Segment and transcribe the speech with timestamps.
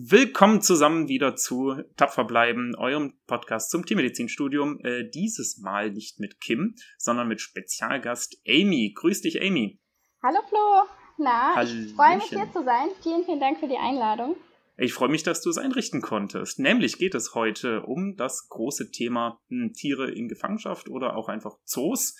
[0.00, 4.78] Willkommen zusammen wieder zu Tapfer bleiben, eurem Podcast zum Tiermedizinstudium.
[4.84, 8.92] Äh, dieses Mal nicht mit Kim, sondern mit Spezialgast Amy.
[8.94, 9.80] Grüß dich, Amy.
[10.22, 10.84] Hallo Flo.
[11.18, 11.86] Na, Hallöchen.
[11.86, 12.90] ich freue mich hier zu sein.
[13.02, 14.36] Vielen, vielen Dank für die Einladung.
[14.76, 16.60] Ich freue mich, dass du es einrichten konntest.
[16.60, 21.56] Nämlich geht es heute um das große Thema hm, Tiere in Gefangenschaft oder auch einfach
[21.64, 22.14] Zoos.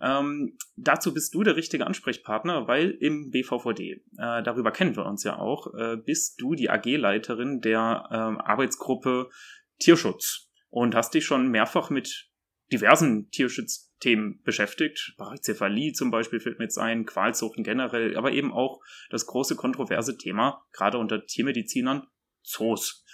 [0.00, 5.24] Ähm, dazu bist du der richtige Ansprechpartner, weil im BVVD, äh, darüber kennen wir uns
[5.24, 9.30] ja auch, äh, bist du die AG-Leiterin der äh, Arbeitsgruppe
[9.78, 12.30] Tierschutz und hast dich schon mehrfach mit
[12.72, 15.14] diversen Tierschutzthemen beschäftigt.
[15.16, 18.80] Parezephalie zum Beispiel fällt mir jetzt ein, Qualzuchten generell, aber eben auch
[19.10, 22.06] das große kontroverse Thema, gerade unter Tiermedizinern,
[22.42, 23.04] Zoos.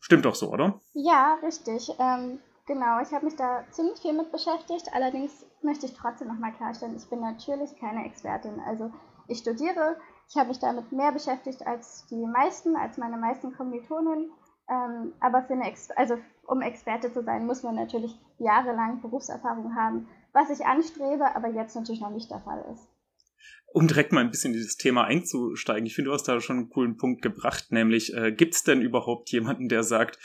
[0.00, 0.80] Stimmt doch so, oder?
[0.94, 1.90] Ja, richtig.
[1.98, 4.86] Ähm, genau, ich habe mich da ziemlich viel mit beschäftigt.
[4.92, 8.60] Allerdings möchte ich trotzdem nochmal klarstellen, ich bin natürlich keine Expertin.
[8.60, 8.90] Also
[9.26, 9.96] ich studiere,
[10.28, 14.30] ich habe mich damit mehr beschäftigt als die meisten, als meine meisten Kommilitonen.
[14.70, 19.74] Ähm, aber für eine Ex also um Experte zu sein, muss man natürlich jahrelang Berufserfahrung
[19.74, 22.88] haben, was ich anstrebe, aber jetzt natürlich noch nicht der Fall ist.
[23.72, 26.56] Um direkt mal ein bisschen in dieses Thema einzusteigen, ich finde, du hast da schon
[26.56, 30.18] einen coolen Punkt gebracht, nämlich äh, gibt es denn überhaupt jemanden, der sagt,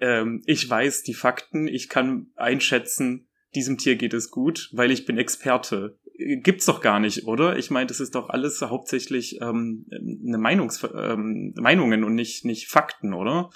[0.00, 5.06] ähm, ich weiß die Fakten, ich kann einschätzen, diesem Tier geht es gut, weil ich
[5.06, 5.98] bin Experte.
[6.16, 7.56] Gibt's doch gar nicht, oder?
[7.56, 12.68] Ich meine, das ist doch alles hauptsächlich ähm, eine Meinungs ähm, Meinungen und nicht nicht
[12.68, 13.50] Fakten, oder?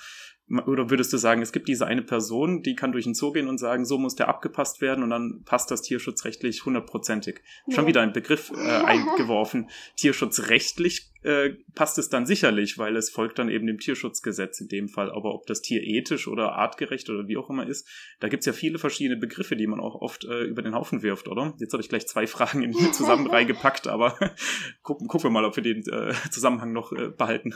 [0.49, 3.49] Oder würdest du sagen, es gibt diese eine Person, die kann durch den Zoo gehen
[3.49, 7.41] und sagen, so muss der abgepasst werden und dann passt das tierschutzrechtlich hundertprozentig?
[7.67, 7.77] Ja.
[7.77, 9.71] Schon wieder ein Begriff äh, eingeworfen.
[9.97, 14.89] Tierschutzrechtlich äh, passt es dann sicherlich, weil es folgt dann eben dem Tierschutzgesetz in dem
[14.89, 15.11] Fall.
[15.11, 17.89] Aber ob das Tier ethisch oder artgerecht oder wie auch immer ist,
[18.21, 21.29] da gibt's ja viele verschiedene Begriffe, die man auch oft äh, über den Haufen wirft,
[21.29, 21.55] oder?
[21.59, 24.19] Jetzt habe ich gleich zwei Fragen in die zusammen reingepackt, aber
[24.83, 27.55] gucken, gucken wir mal, ob wir den äh, Zusammenhang noch äh, behalten.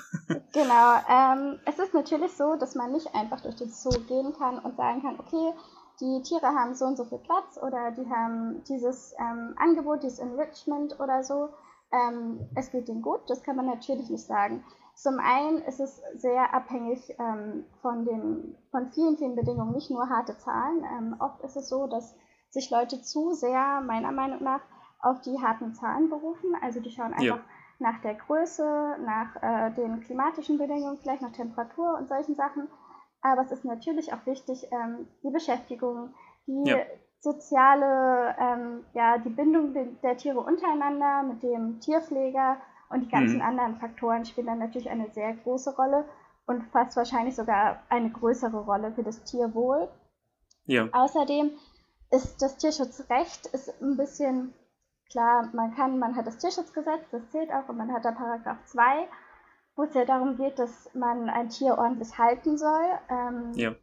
[0.55, 0.95] genau.
[1.11, 4.77] Ähm, es ist natürlich so, dass man nicht einfach durch den Zoo gehen kann und
[4.77, 5.53] sagen kann, okay,
[6.01, 10.21] die Tiere haben so und so viel Platz oder die haben dieses ähm, Angebot, dieses
[10.21, 11.51] Enrichment oder so
[11.93, 14.65] ähm, es geht ihnen gut, das kann man natürlich nicht sagen.
[14.95, 20.09] Zum einen ist es sehr abhängig ähm, von, den, von vielen, vielen Bedingungen, nicht nur
[20.09, 20.85] harte Zahlen.
[20.85, 22.17] Ähm, oft ist es so, dass
[22.51, 24.61] sich Leute zu sehr, meiner Meinung nach,
[25.01, 26.57] auf die harten Zahlen berufen.
[26.61, 27.41] Also die schauen einfach ja.
[27.79, 32.69] Nach der Größe, nach äh, den klimatischen Bedingungen, vielleicht nach Temperatur und solchen Sachen.
[33.21, 36.15] Aber es ist natürlich auch wichtig, ähm, die Beschäftigung,
[36.47, 36.79] die ja
[37.21, 42.59] soziale, ähm, ja, die Bindung der Tiere untereinander mit dem Tierpfleger
[42.91, 43.43] und die ganzen mhm.
[43.43, 46.05] anderen Faktoren spielen dann natürlich eine sehr große Rolle
[46.47, 49.89] und fast wahrscheinlich sogar eine größere Rolle für das Tierwohl.
[50.67, 50.89] Ja.
[50.93, 51.51] Außerdem
[52.11, 54.55] ist das Tierschutzrecht ist ein bisschen
[55.11, 58.65] klar, man kann, man hat das Tierschutzgesetz, das zählt auch, und man hat da Paragraph
[58.65, 59.09] 2,
[59.77, 62.99] wo es ja darum geht, dass man ein Tier ordentlich halten soll.
[63.09, 63.75] Ähm, ja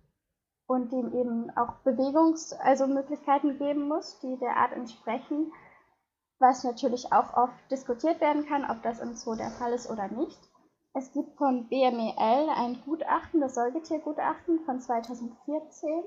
[0.67, 5.51] und dem eben auch Bewegungs-, also Möglichkeiten geben muss, die der Art entsprechen,
[6.39, 10.07] was natürlich auch oft diskutiert werden kann, ob das im Zoo der Fall ist oder
[10.07, 10.39] nicht.
[10.93, 16.03] Es gibt von BMEL ein Gutachten, das Säugetiergutachten von 2014.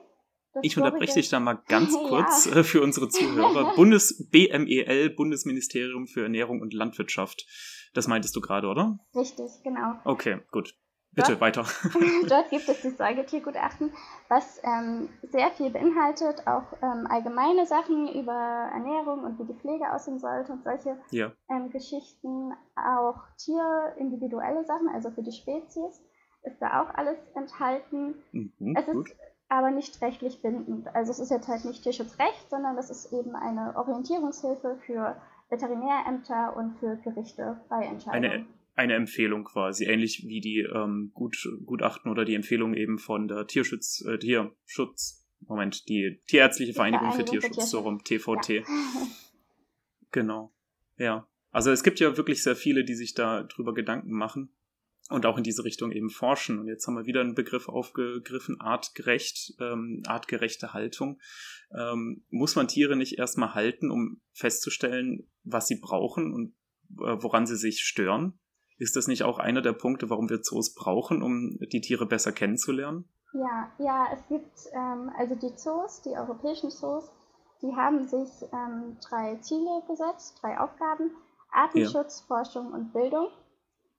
[0.63, 2.57] Ich unterbreche dich da mal ganz kurz ja.
[2.57, 3.73] Äh, für unsere Zuhörer.
[3.77, 7.47] Bundes BMEL, Bundesministerium für Ernährung und Landwirtschaft.
[7.95, 8.99] Das meintest du gerade, oder?
[9.15, 9.95] Richtig, genau.
[10.05, 10.75] Okay, gut.
[11.13, 11.65] Bitte dort, weiter.
[12.29, 13.93] dort gibt es das Säugetiergutachten,
[14.29, 18.33] was ähm, sehr viel beinhaltet, auch ähm, allgemeine Sachen über
[18.73, 21.33] Ernährung und wie die Pflege aussehen sollte und solche ja.
[21.51, 26.05] ähm, Geschichten, auch tierindividuelle Sachen, also für die Spezies,
[26.43, 28.23] ist da auch alles enthalten.
[28.33, 29.11] Mhm, es gut.
[29.49, 30.89] Aber nicht rechtlich bindend.
[30.95, 35.17] Also es ist jetzt halt nicht Tierschutzrecht, sondern das ist eben eine Orientierungshilfe für
[35.49, 38.31] Veterinärämter und für Gerichte bei Entscheidungen.
[38.33, 38.47] Eine
[38.79, 41.37] eine Empfehlung quasi, ähnlich wie die ähm, Gut,
[41.67, 47.25] Gutachten oder die Empfehlung eben von der Tierschutz, äh, Tierschutz, Moment, die Tierärztliche Vereinigung für
[47.25, 48.49] Tierschutz, so rum, TVT.
[48.51, 48.63] Ja.
[50.13, 50.53] genau,
[50.97, 51.27] ja.
[51.51, 54.55] Also es gibt ja wirklich sehr viele, die sich da drüber Gedanken machen
[55.09, 56.59] und auch in diese Richtung eben forschen.
[56.59, 61.19] Und jetzt haben wir wieder einen Begriff aufgegriffen, artgerecht, ähm, artgerechte Haltung.
[61.77, 66.55] Ähm, muss man Tiere nicht erstmal halten, um festzustellen, was sie brauchen und
[67.01, 68.39] äh, woran sie sich stören?
[68.77, 72.33] Ist das nicht auch einer der Punkte, warum wir Zoos brauchen, um die Tiere besser
[72.33, 73.09] kennenzulernen?
[73.33, 77.11] Ja, ja, es gibt ähm, also die Zoos, die europäischen Zoos,
[77.61, 81.11] die haben sich ähm, drei Ziele gesetzt, drei Aufgaben:
[81.51, 82.27] Artenschutz, ja.
[82.27, 83.29] Forschung und Bildung.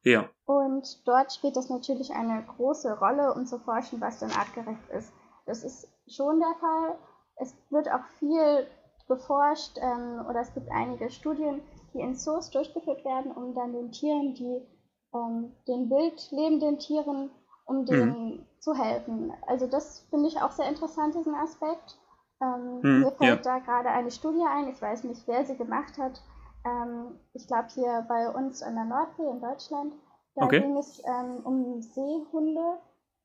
[0.04, 0.30] Ja.
[0.46, 5.14] Und dort spielt das natürlich eine große Rolle, um zu forschen, was denn artgerecht ist.
[5.46, 6.98] Das ist schon der Fall.
[7.36, 8.68] Es wird auch viel
[9.08, 11.62] geforscht ähm, oder es gibt einige Studien,
[11.94, 14.62] die in Zoos durchgeführt werden, um dann den Tieren die
[15.14, 17.32] ähm, den wild lebenden Tieren,
[17.66, 18.46] um denen mhm.
[18.60, 19.34] zu helfen.
[19.48, 21.98] Also das finde ich auch sehr interessant, diesen Aspekt.
[22.42, 23.58] Ähm, mhm, mir fällt ja.
[23.58, 26.22] da gerade eine Studie ein, ich weiß nicht, wer sie gemacht hat.
[26.66, 29.94] Ähm, ich glaube hier bei uns an der Nordsee in Deutschland.
[30.36, 30.62] Da okay.
[30.62, 32.80] ging es ähm, um Seehunde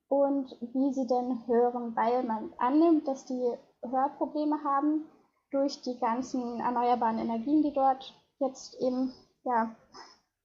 [0.09, 3.53] und wie sie denn hören, weil man annimmt, dass die
[3.83, 5.05] Hörprobleme haben
[5.51, 9.13] durch die ganzen erneuerbaren Energien, die dort jetzt eben
[9.45, 9.75] ja,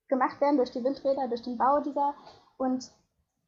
[0.08, 2.14] gemacht werden, durch die Windräder, durch den Bau dieser.
[2.58, 2.92] Und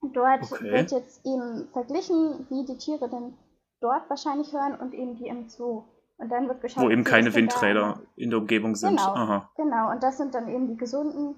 [0.02, 0.72] dort okay.
[0.72, 3.38] wird jetzt eben verglichen, wie die Tiere denn
[3.82, 5.84] dort wahrscheinlich hören und eben die im Zoo.
[6.22, 8.98] Und dann wird geschaut, wo eben keine Windräder in der Umgebung sind.
[8.98, 9.50] Genau, Aha.
[9.56, 9.90] genau.
[9.90, 11.36] Und das sind dann eben die gesunden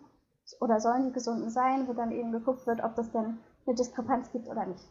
[0.59, 4.29] oder sollen die gesunden sein, wo dann eben geguckt wird, ob das denn eine Diskrepanz
[4.33, 4.83] gibt oder nicht.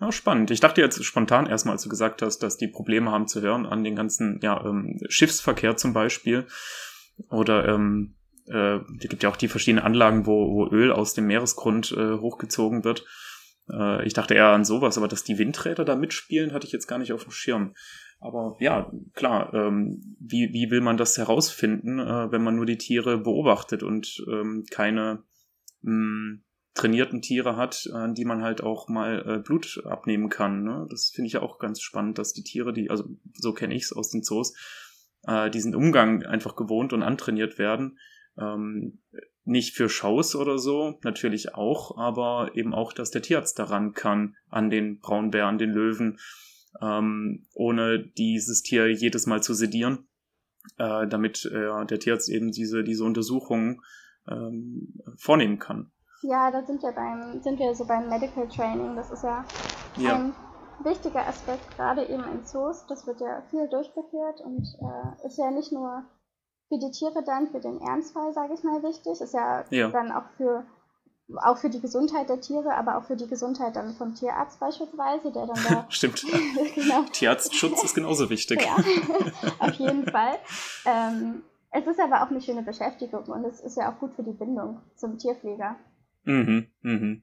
[0.00, 0.50] Ja, spannend.
[0.50, 3.64] Ich dachte jetzt spontan erstmal, als du gesagt hast, dass die Probleme haben zu hören
[3.64, 6.46] an den ganzen ja, ähm, Schiffsverkehr zum Beispiel.
[7.30, 8.14] Oder ähm,
[8.46, 12.84] äh, gibt ja auch die verschiedenen Anlagen, wo, wo Öl aus dem Meeresgrund äh, hochgezogen
[12.84, 13.06] wird.
[13.72, 16.86] Äh, ich dachte eher an sowas, aber dass die Windräder da mitspielen, hatte ich jetzt
[16.86, 17.74] gar nicht auf dem Schirm.
[18.20, 22.78] Aber ja, klar, ähm, wie, wie will man das herausfinden, äh, wenn man nur die
[22.78, 25.22] Tiere beobachtet und ähm, keine
[25.82, 26.44] mh, hm,
[26.74, 30.62] trainierten Tiere hat, an die man halt auch mal äh, Blut abnehmen kann.
[30.62, 30.86] Ne?
[30.90, 33.04] Das finde ich ja auch ganz spannend, dass die Tiere, die, also
[33.34, 34.54] so kenne ich es aus den Zoos,
[35.26, 37.98] äh, diesen Umgang einfach gewohnt und antrainiert werden.
[38.36, 39.00] Ähm,
[39.44, 44.36] nicht für Shows oder so, natürlich auch, aber eben auch, dass der Tierarzt daran kann,
[44.48, 46.18] an den Braunbären, den Löwen,
[46.80, 50.08] ähm, ohne dieses Tier jedes Mal zu sedieren,
[50.78, 53.80] äh, damit äh, der Tierarzt eben diese, diese Untersuchungen
[54.28, 55.90] ähm, vornehmen kann.
[56.22, 58.96] Ja, da sind wir beim, sind wir so beim Medical Training.
[58.96, 59.44] Das ist ja,
[59.96, 60.16] ja.
[60.16, 60.34] ein
[60.82, 62.86] wichtiger Aspekt, gerade eben in Zoos.
[62.88, 66.04] Das wird ja viel durchgeführt und äh, ist ja nicht nur
[66.68, 69.20] für die Tiere dann, für den Ernstfall, sage ich mal, wichtig.
[69.20, 70.66] Ist ja, ja, dann auch für
[71.36, 75.30] auch für die Gesundheit der Tiere, aber auch für die Gesundheit dann vom Tierarzt beispielsweise,
[75.32, 75.86] der dann da.
[75.90, 76.24] Stimmt.
[76.74, 77.04] genau.
[77.12, 78.62] Tierarztschutz ist genauso wichtig.
[78.62, 78.76] ja,
[79.58, 80.38] auf jeden Fall.
[80.86, 84.22] Ähm, es ist aber auch eine schöne Beschäftigung und es ist ja auch gut für
[84.22, 85.76] die Bindung zum Tierpfleger.
[86.24, 87.22] Mhm, mhm.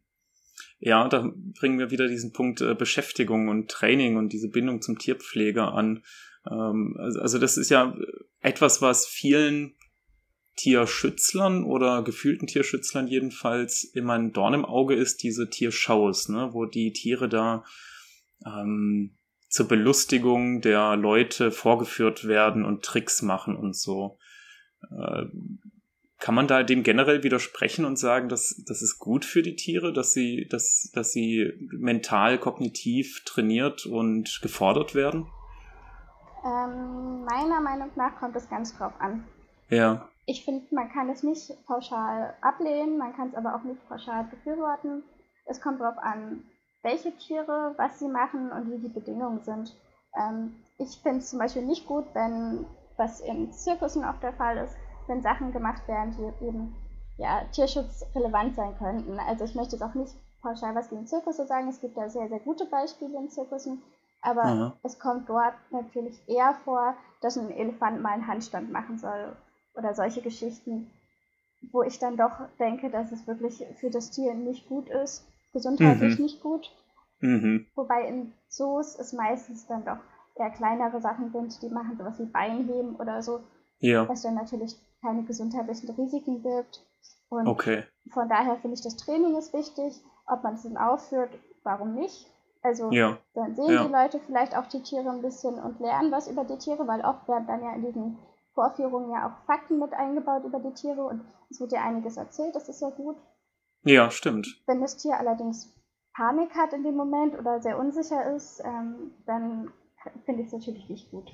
[0.79, 4.99] Ja, da bringen wir wieder diesen Punkt äh, Beschäftigung und Training und diese Bindung zum
[4.99, 6.03] Tierpfleger an.
[6.49, 7.95] Ähm, also, also das ist ja
[8.39, 9.75] etwas, was vielen
[10.55, 16.65] Tierschützlern oder gefühlten Tierschützlern jedenfalls immer ein Dorn im Auge ist, diese Tierschaus, ne, wo
[16.65, 17.63] die Tiere da
[18.45, 19.17] ähm,
[19.49, 24.17] zur Belustigung der Leute vorgeführt werden und Tricks machen und so.
[24.91, 25.25] Äh,
[26.19, 29.93] kann man da dem generell widersprechen und sagen, dass das ist gut für die Tiere,
[29.93, 35.27] dass sie, dass, dass sie mental, kognitiv trainiert und gefordert werden?
[36.45, 39.25] Ähm, meiner Meinung nach kommt es ganz drauf an.
[39.69, 40.09] Ja.
[40.25, 44.23] Ich finde, man kann es nicht pauschal ablehnen, man kann es aber auch nicht pauschal
[44.23, 45.03] befürworten.
[45.45, 46.43] Es kommt darauf an,
[46.81, 49.75] welche Tiere, was sie machen und wie die Bedingungen sind.
[50.15, 52.65] Ähm, ich finde es zum Beispiel nicht gut, wenn,
[52.97, 54.75] was in Zirkussen auch der Fall ist,
[55.07, 56.75] wenn Sachen gemacht werden, die eben
[57.17, 59.19] ja, tierschutzrelevant sein könnten.
[59.19, 61.69] Also ich möchte jetzt auch nicht pauschal was gegen Zirkusse sagen.
[61.69, 63.83] Es gibt da sehr, sehr gute Beispiele in Zirkussen.
[64.21, 64.73] Aber Aha.
[64.81, 69.35] es kommt dort natürlich eher vor, dass ein Elefant mal einen Handstand machen soll
[69.75, 70.91] oder solche Geschichten,
[71.71, 76.17] wo ich dann doch denke, dass es wirklich für das Tier nicht gut ist, gesundheitlich
[76.17, 76.23] mhm.
[76.23, 76.71] nicht gut.
[77.19, 77.65] Mhm.
[77.75, 79.97] Wobei in Zoos es meistens dann doch
[80.35, 83.41] eher kleinere Sachen sind, die machen sowas wie Beinheben oder so,
[83.79, 84.07] ja.
[84.07, 86.85] was dann natürlich keine gesundheitlichen Risiken birgt.
[87.29, 87.83] Und okay.
[88.11, 90.01] von daher finde ich, das Training ist wichtig.
[90.27, 91.29] Ob man es dann aufführt,
[91.63, 92.31] warum nicht?
[92.63, 93.19] Also ja.
[93.35, 93.85] dann sehen ja.
[93.85, 97.01] die Leute vielleicht auch die Tiere ein bisschen und lernen was über die Tiere, weil
[97.01, 98.17] oft werden dann ja in diesen
[98.55, 101.21] Vorführungen ja auch Fakten mit eingebaut über die Tiere und
[101.51, 103.17] es wird ja einiges erzählt, das ist ja gut.
[103.83, 104.63] Ja, stimmt.
[104.65, 105.71] Wenn das Tier allerdings
[106.15, 109.71] Panik hat in dem Moment oder sehr unsicher ist, ähm, dann
[110.25, 111.29] finde ich es natürlich nicht gut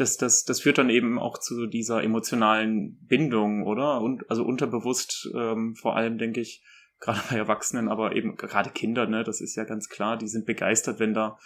[0.00, 4.00] das, das, das führt dann eben auch zu dieser emotionalen Bindung, oder?
[4.00, 6.64] Und also unterbewusst ähm, vor allem, denke ich,
[7.00, 10.46] gerade bei Erwachsenen, aber eben gerade Kinder, ne, das ist ja ganz klar, die sind
[10.46, 11.38] begeistert, wenn da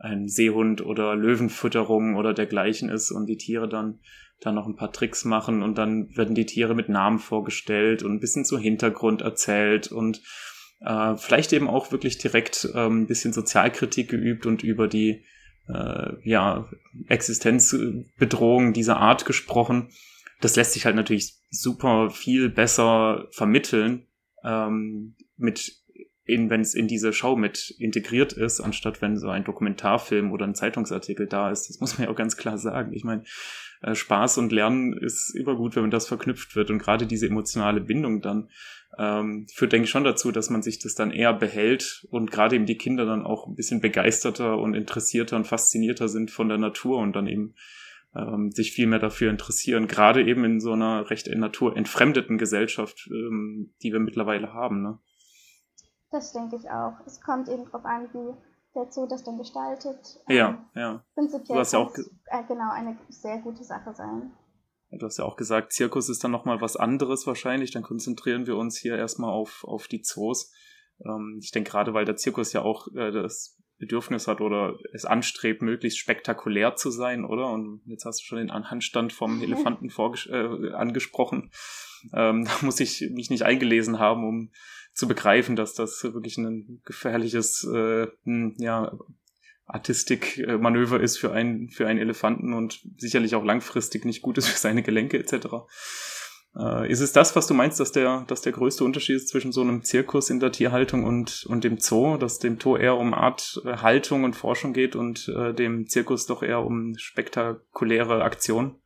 [0.00, 4.00] ein Seehund oder Löwenfütterung oder dergleichen ist und die Tiere dann
[4.40, 8.12] da noch ein paar Tricks machen und dann werden die Tiere mit Namen vorgestellt und
[8.12, 10.22] ein bisschen zu Hintergrund erzählt und
[10.80, 15.24] äh, vielleicht eben auch wirklich direkt ähm, ein bisschen Sozialkritik geübt und über die
[15.68, 16.68] äh, ja,
[17.08, 19.90] Existenzbedrohung dieser Art gesprochen.
[20.40, 24.06] Das lässt sich halt natürlich super viel besser vermitteln
[24.42, 25.79] ähm, mit
[26.50, 30.54] wenn es in diese Show mit integriert ist, anstatt wenn so ein Dokumentarfilm oder ein
[30.54, 31.68] Zeitungsartikel da ist.
[31.68, 32.92] Das muss man ja auch ganz klar sagen.
[32.92, 33.24] Ich meine,
[33.82, 36.70] äh, Spaß und Lernen ist immer gut, wenn man das verknüpft wird.
[36.70, 38.48] Und gerade diese emotionale Bindung dann
[38.98, 42.56] ähm, führt, denke ich, schon dazu, dass man sich das dann eher behält und gerade
[42.56, 46.58] eben die Kinder dann auch ein bisschen begeisterter und interessierter und faszinierter sind von der
[46.58, 47.54] Natur und dann eben
[48.14, 53.72] ähm, sich viel mehr dafür interessieren, gerade eben in so einer recht naturentfremdeten Gesellschaft, ähm,
[53.82, 54.82] die wir mittlerweile haben.
[54.82, 54.98] Ne?
[56.10, 56.94] Das denke ich auch.
[57.06, 58.34] Es kommt eben darauf an, wie
[58.74, 60.20] der Zoo das dann gestaltet.
[60.28, 61.04] Ja, ähm, ja.
[61.14, 64.32] Prinzipiell du hast ja auch äh, genau eine sehr gute Sache sein.
[64.92, 67.70] Du hast ja auch gesagt, Zirkus ist dann nochmal was anderes wahrscheinlich.
[67.70, 70.52] Dann konzentrieren wir uns hier erstmal auf, auf die Zoos.
[71.04, 75.04] Ähm, ich denke gerade, weil der Zirkus ja auch äh, das Bedürfnis hat oder es
[75.04, 77.50] anstrebt, möglichst spektakulär zu sein, oder?
[77.50, 79.90] Und jetzt hast du schon den Anhandstand vom Elefanten
[80.28, 81.50] äh, angesprochen.
[82.12, 84.50] Ähm, da muss ich mich nicht eingelesen haben, um
[84.92, 88.92] zu begreifen, dass das wirklich ein gefährliches äh, hm, ja,
[89.66, 94.58] Artistikmanöver ist für einen, für einen Elefanten und sicherlich auch langfristig nicht gut ist für
[94.58, 95.46] seine Gelenke etc.
[96.56, 99.52] Äh, ist es das, was du meinst, dass der, dass der größte Unterschied ist zwischen
[99.52, 103.14] so einem Zirkus in der Tierhaltung und, und dem Zoo, dass dem Zoo eher um
[103.14, 108.80] Arthaltung und Forschung geht und äh, dem Zirkus doch eher um spektakuläre Aktion?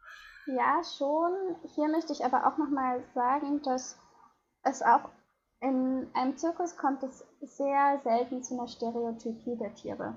[0.47, 1.33] Ja, schon.
[1.75, 3.99] Hier möchte ich aber auch nochmal sagen, dass
[4.63, 5.09] es auch
[5.65, 10.15] in einem Zirkus kommt es sehr selten zu einer Stereotypie der Tiere.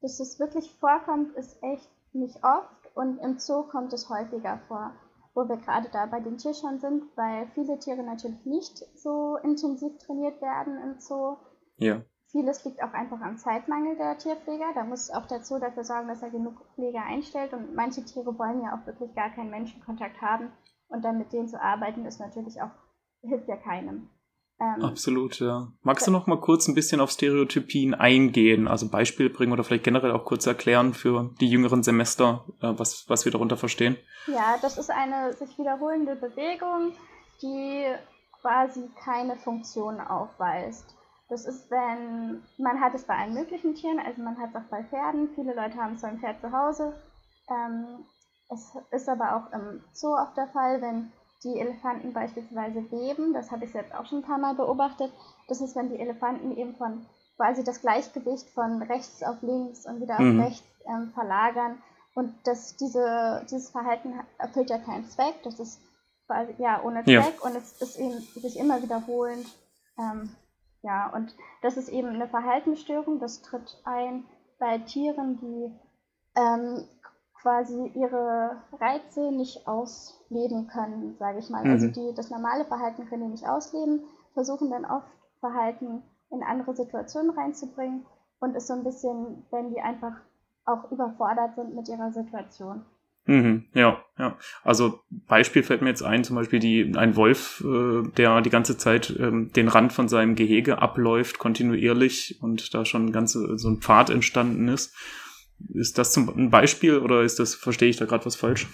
[0.00, 4.92] Dass es wirklich vorkommt, ist echt nicht oft und im Zoo kommt es häufiger vor
[5.38, 9.96] wo wir gerade da bei den Tierschern sind, weil viele Tiere natürlich nicht so intensiv
[9.98, 11.36] trainiert werden im Zoo.
[11.76, 12.02] Ja.
[12.32, 14.72] Vieles liegt auch einfach am Zeitmangel der Tierpfleger.
[14.74, 17.52] Da muss auch der Zoo dafür sorgen, dass er genug Pfleger einstellt.
[17.52, 20.50] Und manche Tiere wollen ja auch wirklich gar keinen Menschenkontakt haben.
[20.88, 22.70] Und dann mit denen zu arbeiten, ist natürlich auch,
[23.22, 24.10] hilft ja keinem.
[24.60, 25.68] Ähm, Absolut, ja.
[25.82, 29.84] Magst du noch mal kurz ein bisschen auf Stereotypien eingehen, also Beispiele bringen oder vielleicht
[29.84, 33.96] generell auch kurz erklären für die jüngeren Semester, äh, was, was wir darunter verstehen?
[34.26, 36.92] Ja, das ist eine sich wiederholende Bewegung,
[37.40, 37.86] die
[38.40, 40.94] quasi keine Funktion aufweist.
[41.28, 44.70] Das ist, wenn man hat es bei allen möglichen Tieren, also man hat es auch
[44.70, 45.28] bei Pferden.
[45.34, 46.94] Viele Leute haben zwar ein Pferd zu Hause.
[47.48, 48.06] Ähm,
[48.50, 51.12] es ist aber auch im Zoo oft der Fall, wenn
[51.44, 55.12] die Elefanten beispielsweise weben, das habe ich selbst auch schon ein paar Mal beobachtet,
[55.48, 60.00] das ist, wenn die Elefanten eben von quasi das Gleichgewicht von rechts auf links und
[60.00, 60.40] wieder mhm.
[60.40, 61.78] auf rechts ähm, verlagern.
[62.14, 65.80] Und das, diese, dieses Verhalten erfüllt ja keinen Zweck, das ist
[66.26, 67.42] quasi ja ohne Zweck ja.
[67.42, 69.46] und es ist eben sich immer wiederholend.
[69.98, 70.30] Ähm,
[70.82, 74.24] ja, und das ist eben eine Verhaltensstörung, das tritt ein
[74.58, 75.72] bei Tieren, die
[76.36, 76.88] ähm,
[77.42, 81.62] quasi ihre Reize nicht ausleben können, sage ich mal.
[81.62, 81.92] Also mhm.
[81.92, 84.02] Also die das normale Verhalten können die nicht ausleben,
[84.34, 85.08] versuchen dann oft
[85.40, 88.04] Verhalten in andere Situationen reinzubringen
[88.40, 90.12] und ist so ein bisschen, wenn die einfach
[90.64, 92.84] auch überfordert sind mit ihrer Situation.
[93.24, 94.36] Mhm, ja, ja.
[94.64, 98.78] Also Beispiel fällt mir jetzt ein, zum Beispiel die, ein Wolf, äh, der die ganze
[98.78, 103.78] Zeit ähm, den Rand von seinem Gehege abläuft, kontinuierlich und da schon ganz so ein
[103.78, 104.94] Pfad entstanden ist
[105.74, 108.68] ist das zum ein Beispiel oder ist das, verstehe ich da gerade was falsch?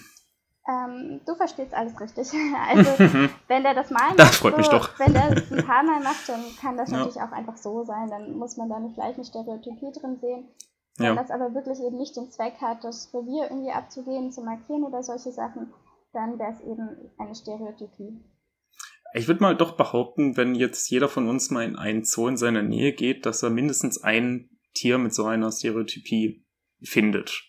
[0.67, 2.29] Ähm, du verstehst alles richtig.
[2.69, 2.91] Also,
[3.49, 4.99] wenn der das mal macht, das freut so, mich doch.
[4.99, 6.99] wenn der es ein paar Mal macht, dann kann das ja.
[6.99, 8.09] natürlich auch einfach so sein.
[8.09, 10.49] Dann muss man da nicht gleich eine Stereotypie drin sehen.
[10.97, 11.15] Wenn ja.
[11.17, 15.03] das aber wirklich eben nicht den Zweck hat, das Revier irgendwie abzugehen, zu markieren oder
[15.03, 15.73] solche Sachen,
[16.13, 18.25] dann wäre es eben eine Stereotypie.
[19.17, 22.37] Ich würde mal doch behaupten, wenn jetzt jeder von uns mal in einen Zoo in
[22.37, 26.44] seiner Nähe geht, dass er mindestens ein Tier mit so einer Stereotypie
[26.83, 27.43] findet.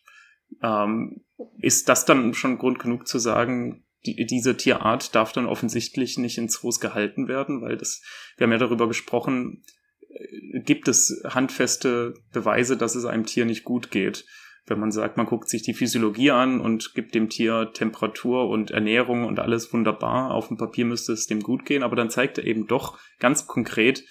[0.62, 1.26] Ähm,
[1.60, 6.38] ist das dann schon Grund genug zu sagen, die, diese Tierart darf dann offensichtlich nicht
[6.38, 8.02] in Zoos gehalten werden, weil das,
[8.38, 9.64] wir haben ja darüber gesprochen,
[10.10, 14.26] äh, gibt es handfeste Beweise, dass es einem Tier nicht gut geht.
[14.68, 18.72] Wenn man sagt, man guckt sich die Physiologie an und gibt dem Tier Temperatur und
[18.72, 22.40] Ernährung und alles wunderbar, auf dem Papier müsste es dem gut gehen, aber dann zeigt
[22.40, 24.04] er eben doch ganz konkret,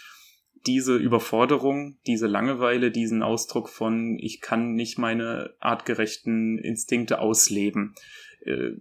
[0.67, 7.95] diese Überforderung, diese Langeweile, diesen Ausdruck von, ich kann nicht meine artgerechten Instinkte ausleben.
[8.45, 8.73] Äh,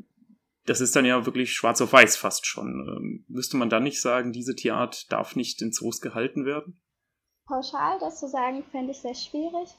[0.66, 2.88] das ist dann ja wirklich schwarz auf weiß fast schon.
[2.88, 6.82] Ähm, müsste man dann nicht sagen, diese Tierart darf nicht in Zoos gehalten werden?
[7.46, 9.70] Pauschal das zu sagen, fände ich sehr schwierig.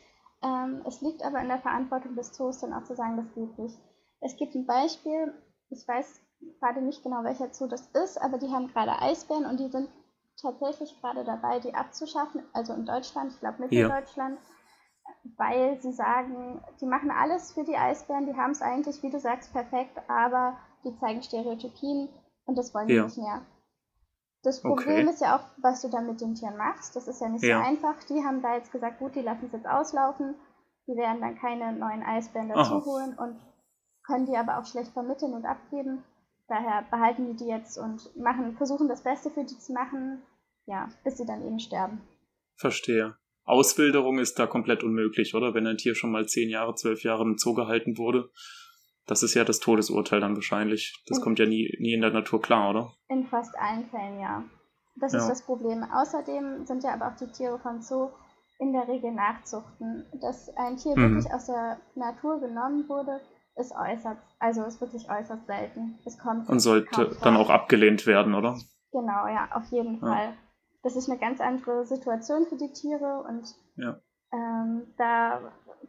[0.42, 3.58] Ähm, es liegt aber in der Verantwortung des Zoos dann auch zu sagen, das geht
[3.58, 3.78] nicht.
[4.20, 5.32] Es gibt ein Beispiel,
[5.70, 6.20] ich weiß
[6.60, 9.88] gerade nicht genau, welcher Zoo das ist, aber die haben gerade Eisbären und die sind
[10.40, 15.30] tatsächlich gerade dabei, die abzuschaffen, also in Deutschland, ich glaube Mitteldeutschland, ja.
[15.36, 19.18] weil sie sagen, die machen alles für die Eisbären, die haben es eigentlich, wie du
[19.18, 22.08] sagst, perfekt, aber die zeigen Stereotypien
[22.46, 23.02] und das wollen ja.
[23.02, 23.42] die nicht mehr.
[24.44, 25.10] Das Problem okay.
[25.10, 26.94] ist ja auch, was du dann mit den Tieren machst.
[26.94, 27.58] Das ist ja nicht ja.
[27.58, 27.94] so einfach.
[28.04, 30.34] Die haben da jetzt gesagt, gut, die lassen es jetzt auslaufen.
[30.86, 33.40] Die werden dann keine neuen Eisbären dazu holen und
[34.06, 36.04] können die aber auch schlecht vermitteln und abgeben.
[36.48, 40.22] Daher behalten die die jetzt und machen, versuchen das Beste für die zu machen,
[40.66, 42.00] ja, bis sie dann eben sterben.
[42.56, 43.16] Verstehe.
[43.44, 45.54] Auswilderung ist da komplett unmöglich, oder?
[45.54, 48.30] Wenn ein Tier schon mal zehn Jahre, zwölf Jahre im Zoo gehalten wurde,
[49.06, 51.02] das ist ja das Todesurteil dann wahrscheinlich.
[51.06, 52.92] Das in, kommt ja nie, nie in der Natur klar, oder?
[53.08, 54.44] In fast allen Fällen, ja.
[54.96, 55.18] Das ja.
[55.18, 55.82] ist das Problem.
[55.82, 58.10] Außerdem sind ja aber auch die Tiere von Zoo
[58.58, 60.06] in der Regel Nachzuchten.
[60.22, 61.16] Dass ein Tier mhm.
[61.16, 63.20] wirklich aus der Natur genommen wurde,
[63.56, 65.98] ist äußerst, also ist wirklich äußerst selten.
[66.04, 68.58] Es kommt und sollte dann auch abgelehnt werden, oder?
[68.92, 70.00] Genau, ja, auf jeden ja.
[70.00, 70.32] Fall.
[70.82, 73.98] Das ist eine ganz andere Situation für die Tiere und ja.
[74.32, 75.40] ähm, da,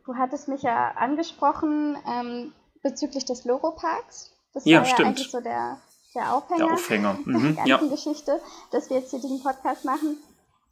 [0.05, 4.31] du hattest mich ja angesprochen ähm, bezüglich des Loro-Parks.
[4.53, 5.09] Das ja, war ja stimmt.
[5.09, 5.77] eigentlich so der,
[6.13, 7.17] der Aufhänger, der Aufhänger.
[7.25, 7.77] Mhm, der ganzen ja.
[7.95, 8.39] Geschichte,
[8.71, 10.17] dass wir jetzt hier diesen Podcast machen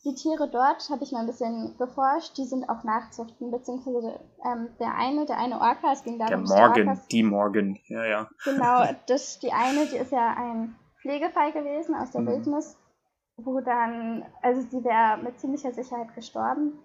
[0.06, 4.70] die Tiere dort, habe ich mal ein bisschen geforscht, die sind auch Nachzuchten, beziehungsweise ähm,
[4.80, 8.06] der eine, der eine Orca, es ging darum, der Morgan, die, Orcas, die Morgan, ja,
[8.06, 8.30] ja.
[8.44, 12.28] Genau, das, die eine, die ist ja ein Pflegefall gewesen aus der mhm.
[12.28, 12.78] Wildnis,
[13.38, 16.80] wo dann, also sie wäre mit ziemlicher Sicherheit gestorben.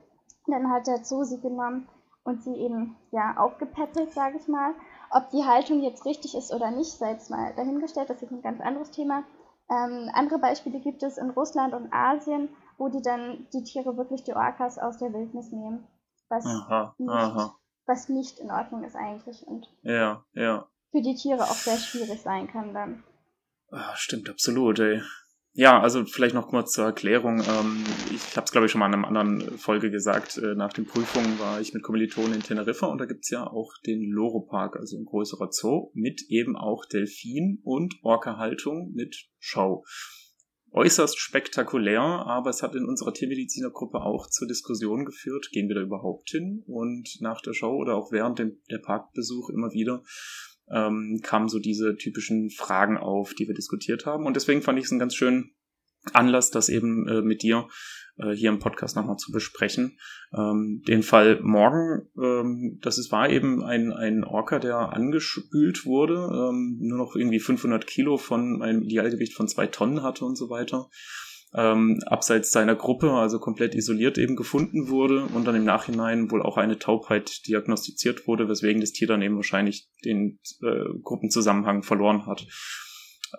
[0.46, 1.88] Dann hat der Zoo sie genommen
[2.24, 4.74] und sie eben, ja, aufgepäppelt, sage ich mal.
[5.10, 8.42] Ob die Haltung jetzt richtig ist oder nicht, sei jetzt mal dahingestellt, das ist ein
[8.42, 9.24] ganz anderes Thema.
[9.70, 12.48] Ähm, andere Beispiele gibt es in Russland und Asien,
[12.78, 15.86] wo die dann die Tiere wirklich die Orcas aus der Wildnis nehmen.
[16.28, 17.58] Was, aha, nicht, aha.
[17.86, 20.68] was nicht in Ordnung ist eigentlich und ja, ja.
[20.90, 23.02] für die Tiere auch sehr schwierig sein kann dann.
[23.70, 25.02] Ach, stimmt, absolut, ey.
[25.54, 27.40] Ja, also vielleicht noch kurz zur Erklärung.
[27.40, 30.38] Ähm, ich habe es, glaube ich, schon mal in einer anderen Folge gesagt.
[30.38, 33.72] Äh, nach den Prüfungen war ich mit Kommilitonen in Teneriffa und da gibt's ja auch
[33.84, 39.84] den Loro Park, also ein größerer Zoo, mit eben auch Delfin und Orca-Haltung mit Show
[40.72, 45.82] äußerst spektakulär, aber es hat in unserer Tiermedizinergruppe auch zur Diskussion geführt, gehen wir da
[45.82, 46.62] überhaupt hin?
[46.66, 50.02] Und nach der Show oder auch während dem, der Parkbesuch immer wieder
[50.70, 54.26] ähm, kamen so diese typischen Fragen auf, die wir diskutiert haben.
[54.26, 55.54] Und deswegen fand ich es einen ganz schönen
[56.14, 57.68] Anlass, das eben äh, mit dir
[58.18, 59.98] äh, hier im Podcast nochmal zu besprechen.
[60.36, 66.14] Ähm, den Fall morgen, ähm, das ist, war eben ein, ein Orca, der angespült wurde,
[66.14, 70.50] ähm, nur noch irgendwie 500 Kilo von einem Idealgewicht von zwei Tonnen hatte und so
[70.50, 70.88] weiter.
[71.54, 76.42] Ähm, abseits seiner Gruppe, also komplett isoliert eben gefunden wurde und dann im Nachhinein wohl
[76.42, 82.26] auch eine Taubheit diagnostiziert wurde, weswegen das Tier dann eben wahrscheinlich den äh, Gruppenzusammenhang verloren
[82.26, 82.46] hat.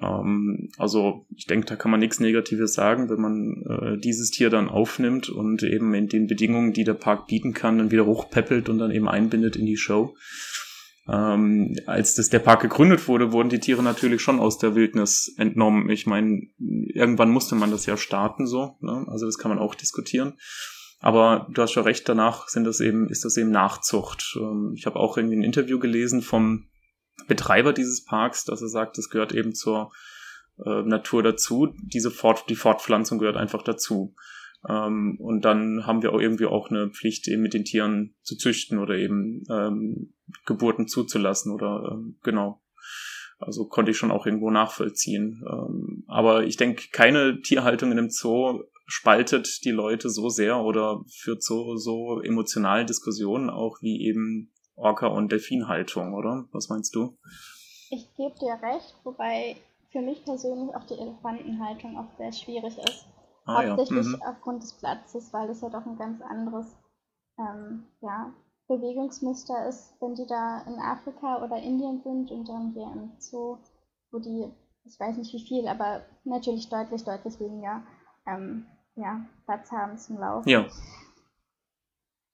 [0.01, 4.49] Ähm, also ich denke, da kann man nichts Negatives sagen, wenn man äh, dieses Tier
[4.49, 8.69] dann aufnimmt und eben in den Bedingungen, die der Park bieten kann, dann wieder hochpeppelt
[8.69, 10.15] und dann eben einbindet in die Show.
[11.07, 15.33] Ähm, als das der Park gegründet wurde, wurden die Tiere natürlich schon aus der Wildnis
[15.37, 15.89] entnommen.
[15.89, 19.05] Ich meine, irgendwann musste man das ja starten so, ne?
[19.07, 20.33] also das kann man auch diskutieren.
[20.99, 24.37] Aber du hast schon recht, danach sind das eben, ist das eben Nachzucht.
[24.39, 26.65] Ähm, ich habe auch irgendwie ein Interview gelesen vom
[27.27, 29.91] Betreiber dieses Parks, dass er sagt, das gehört eben zur
[30.65, 31.73] äh, Natur dazu.
[31.81, 34.15] Diese Fort, die Fortpflanzung gehört einfach dazu.
[34.67, 38.35] Ähm, und dann haben wir auch irgendwie auch eine Pflicht, eben mit den Tieren zu
[38.35, 40.13] züchten oder eben ähm,
[40.45, 42.61] Geburten zuzulassen oder ähm, genau.
[43.39, 45.43] Also konnte ich schon auch irgendwo nachvollziehen.
[45.49, 51.05] Ähm, aber ich denke, keine Tierhaltung in einem Zoo spaltet die Leute so sehr oder
[51.07, 56.45] führt so, so emotionalen Diskussionen auch wie eben Orca- und Delfinhaltung, oder?
[56.51, 57.17] Was meinst du?
[57.89, 59.57] Ich gebe dir recht, wobei
[59.91, 63.05] für mich persönlich auch die Elefantenhaltung auch sehr schwierig ist.
[63.45, 64.17] Ah, Hauptsächlich ja.
[64.17, 64.21] mhm.
[64.21, 66.77] aufgrund des Platzes, weil das ja doch ein ganz anderes
[67.39, 68.31] ähm, ja,
[68.67, 73.57] Bewegungsmuster ist, wenn die da in Afrika oder Indien sind und dann hier im Zoo,
[74.11, 74.51] wo die,
[74.85, 77.81] ich weiß nicht wie viel, aber natürlich deutlich, deutlich weniger
[78.27, 80.47] ähm, ja, Platz haben zum Laufen.
[80.47, 80.67] Ja.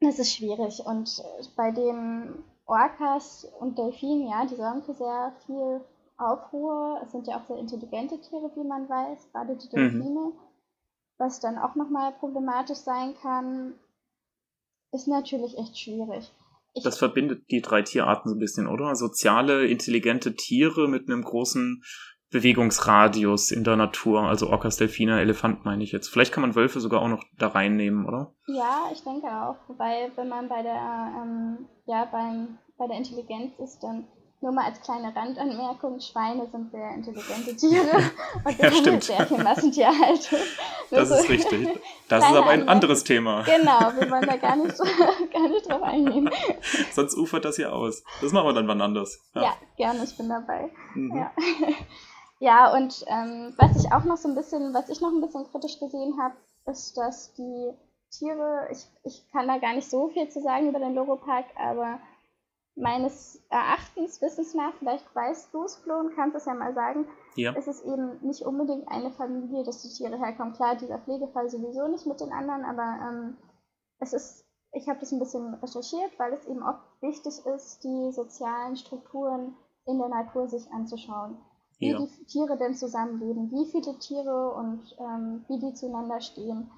[0.06, 5.34] Das ist schwierig und äh, bei den Orcas und Delfinen, ja, die sorgen für sehr
[5.48, 5.82] viel
[6.18, 7.02] Aufruhr.
[7.04, 9.72] Es sind ja auch sehr intelligente Tiere, wie man weiß, gerade die mhm.
[9.72, 10.20] Delfine.
[10.20, 10.34] Mhm.
[11.18, 13.74] Was dann auch nochmal problematisch sein kann,
[14.92, 16.32] ist natürlich echt schwierig.
[16.76, 18.96] Ich das verbindet die drei Tierarten so ein bisschen, oder?
[18.96, 21.82] Soziale, intelligente Tiere mit einem großen
[22.36, 26.10] Bewegungsradius in der Natur, also Orcas, Delfine, Elefant meine ich jetzt.
[26.10, 28.34] Vielleicht kann man Wölfe sogar auch noch da reinnehmen, oder?
[28.48, 29.56] Ja, ich denke auch.
[29.70, 34.08] Wobei, wenn man bei der, ähm, ja, beim, bei der Intelligenz ist, dann
[34.42, 38.12] nur mal als kleine Randanmerkung, Schweine sind sehr intelligente Tiere
[38.44, 40.40] und wir ja, haben sehr viel Massentierhaltung.
[40.92, 41.70] Das ist richtig.
[42.10, 43.44] Das ist aber ein anderes Thema.
[43.44, 44.78] Genau, wir wollen da gar nicht,
[45.34, 46.30] gar nicht drauf eingehen.
[46.92, 48.04] Sonst ufert das hier aus.
[48.22, 49.22] Das machen wir dann wann anders.
[49.34, 50.70] Ja, ja gerne, ich bin dabei.
[50.96, 51.16] Mhm.
[51.16, 51.32] Ja.
[52.40, 55.50] Ja, und ähm, was ich auch noch so ein bisschen, was ich noch ein bisschen
[55.52, 57.74] kritisch gesehen habe, ist, dass die
[58.12, 62.00] Tiere, ich, ich kann da gar nicht so viel zu sagen über den Loro-Park, aber
[62.76, 67.08] meines Erachtens, Wissens nach, vielleicht weißt du es, Flo, und kannst es ja mal sagen,
[67.36, 67.54] ja.
[67.54, 70.54] ist es eben nicht unbedingt eine Familie, dass die Tiere herkommen.
[70.54, 73.38] Klar, dieser Pflegefall sowieso nicht mit den anderen, aber ähm,
[74.00, 78.12] es ist, ich habe das ein bisschen recherchiert, weil es eben auch wichtig ist, die
[78.12, 81.38] sozialen Strukturen in der Natur sich anzuschauen.
[81.78, 82.00] Wie ja.
[82.00, 86.72] die Tiere denn zusammenleben, wie viele Tiere und ähm, wie die zueinander stehen.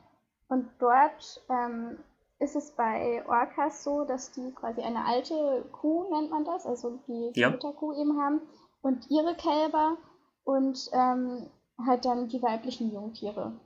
[0.47, 1.99] Und dort ähm,
[2.39, 6.99] ist es bei Orcas so, dass die quasi eine alte Kuh, nennt man das, also
[7.07, 7.49] die ja.
[7.49, 8.41] Mutterkuh eben haben,
[8.81, 9.97] und ihre Kälber
[10.43, 11.49] und ähm,
[11.85, 13.59] halt dann die weiblichen Jungtiere.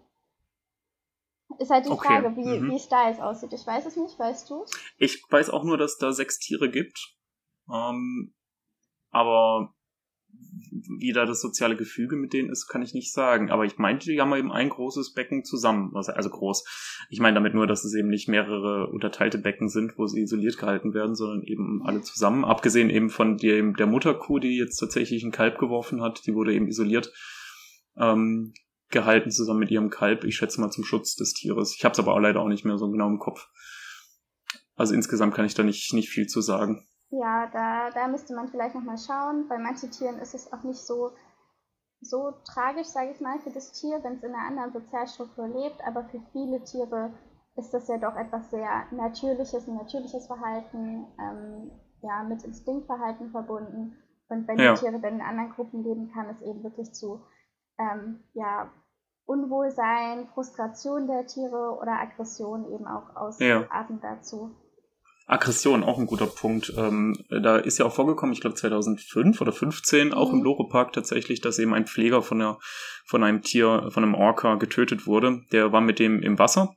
[1.60, 2.08] Ist halt die okay.
[2.08, 2.72] Frage, wie, mhm.
[2.72, 3.54] wie es da jetzt aussieht.
[3.54, 4.66] Ich weiß es nicht, weißt du?
[4.98, 7.18] Ich weiß auch nur, dass da sechs Tiere gibt.
[7.72, 8.34] Ähm,
[9.12, 9.74] aber
[11.00, 13.52] wie da das soziale Gefüge mit denen ist, kann ich nicht sagen.
[13.52, 15.92] Aber ich meinte, die haben eben ein großes Becken zusammen.
[15.96, 16.64] Also groß.
[17.10, 20.58] Ich meine damit nur, dass es eben nicht mehrere unterteilte Becken sind, wo sie isoliert
[20.58, 22.46] gehalten werden, sondern eben alle zusammen.
[22.46, 26.54] Abgesehen eben von dem, der Mutterkuh, die jetzt tatsächlich ein Kalb geworfen hat, die wurde
[26.54, 27.12] eben isoliert
[27.98, 28.54] ähm,
[28.90, 30.24] gehalten zusammen mit ihrem Kalb.
[30.24, 31.76] Ich schätze mal zum Schutz des Tieres.
[31.76, 33.48] Ich habe es aber auch leider auch nicht mehr so genau im Kopf.
[34.76, 36.86] Also insgesamt kann ich da nicht, nicht viel zu sagen.
[37.12, 39.48] Ja, da, da müsste man vielleicht nochmal schauen.
[39.50, 41.12] Bei manchen Tieren ist es auch nicht so,
[42.00, 45.86] so tragisch, sage ich mal, für das Tier, wenn es in einer anderen Sozialstruktur lebt,
[45.86, 47.12] aber für viele Tiere
[47.58, 51.72] ist das ja doch etwas sehr Natürliches, ein natürliches Verhalten, ähm,
[52.02, 53.98] ja, mit Instinktverhalten verbunden.
[54.30, 54.74] Und wenn ja.
[54.74, 57.22] die Tiere dann in anderen Gruppen leben, kann es eben wirklich zu
[57.78, 58.72] ähm, ja,
[59.26, 64.16] Unwohlsein, Frustration der Tiere oder Aggression eben auch ausarten ja.
[64.16, 64.56] dazu.
[65.32, 66.74] Aggression, auch ein guter Punkt.
[66.78, 70.40] Ähm, da ist ja auch vorgekommen, ich glaube 2005 oder 15, auch mhm.
[70.40, 72.60] im Loro-Park tatsächlich, dass eben ein Pfleger von, der,
[73.06, 75.42] von einem Tier, von einem Orca getötet wurde.
[75.54, 76.76] Der war mit dem im Wasser.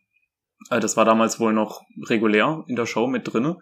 [0.70, 3.58] Äh, das war damals wohl noch regulär in der Show mit drinne,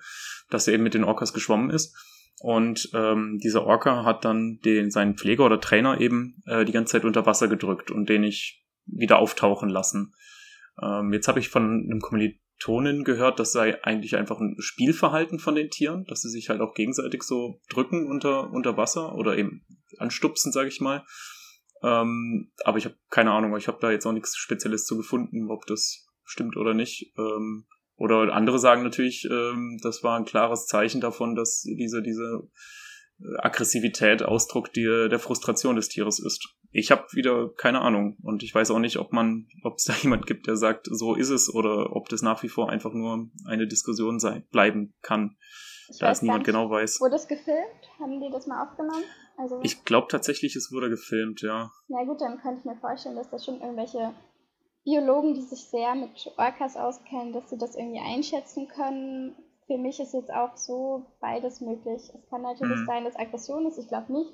[0.50, 1.96] dass er eben mit den Orcas geschwommen ist.
[2.40, 6.92] Und ähm, dieser Orca hat dann den, seinen Pfleger oder Trainer eben äh, die ganze
[6.92, 10.12] Zeit unter Wasser gedrückt und den nicht wieder auftauchen lassen.
[10.82, 15.40] Ähm, jetzt habe ich von einem Kommilitonen Tonin gehört, das sei eigentlich einfach ein Spielverhalten
[15.40, 19.36] von den Tieren, dass sie sich halt auch gegenseitig so drücken unter, unter Wasser oder
[19.36, 19.66] eben
[19.98, 21.04] anstupsen, sage ich mal.
[21.82, 25.50] Ähm, aber ich habe keine Ahnung, ich habe da jetzt auch nichts Spezielles zu gefunden,
[25.50, 27.12] ob das stimmt oder nicht.
[27.18, 32.48] Ähm, oder andere sagen natürlich, ähm, das war ein klares Zeichen davon, dass diese, diese
[33.38, 36.48] Aggressivität Ausdruck der, der Frustration des Tieres ist.
[36.72, 39.92] Ich habe wieder keine Ahnung und ich weiß auch nicht, ob man, ob es da
[40.02, 43.28] jemand gibt, der sagt, so ist es oder ob das nach wie vor einfach nur
[43.46, 45.36] eine Diskussion sein, bleiben kann,
[45.88, 47.00] ich da es niemand nicht, genau weiß.
[47.00, 47.90] Wurde es gefilmt?
[47.98, 49.04] Haben die das mal aufgenommen?
[49.36, 51.70] Also, ich glaube tatsächlich, es wurde gefilmt, ja.
[51.88, 54.14] Na gut, dann könnte ich mir vorstellen, dass das schon irgendwelche
[54.84, 60.00] Biologen, die sich sehr mit Orcas auskennen, dass sie das irgendwie einschätzen können, für mich
[60.00, 62.02] ist jetzt auch so beides möglich.
[62.14, 62.86] Es kann natürlich mhm.
[62.86, 63.78] sein, dass Aggression ist.
[63.78, 64.32] Ich glaube nicht,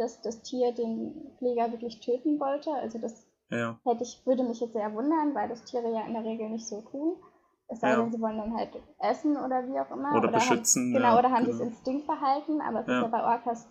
[0.00, 2.72] dass das Tier den Pfleger wirklich töten wollte.
[2.72, 3.78] Also das ja.
[3.84, 6.66] hätte ich, würde mich jetzt sehr wundern, weil das Tiere ja in der Regel nicht
[6.66, 7.16] so tun.
[7.68, 7.96] Es sei ja.
[7.96, 10.10] denn, sie wollen dann halt essen oder wie auch immer.
[10.10, 10.86] Oder, oder beschützen.
[10.86, 11.58] Haben, genau, oder haben genau.
[11.58, 13.68] das Instinktverhalten, aber es ist ja bei Orcas,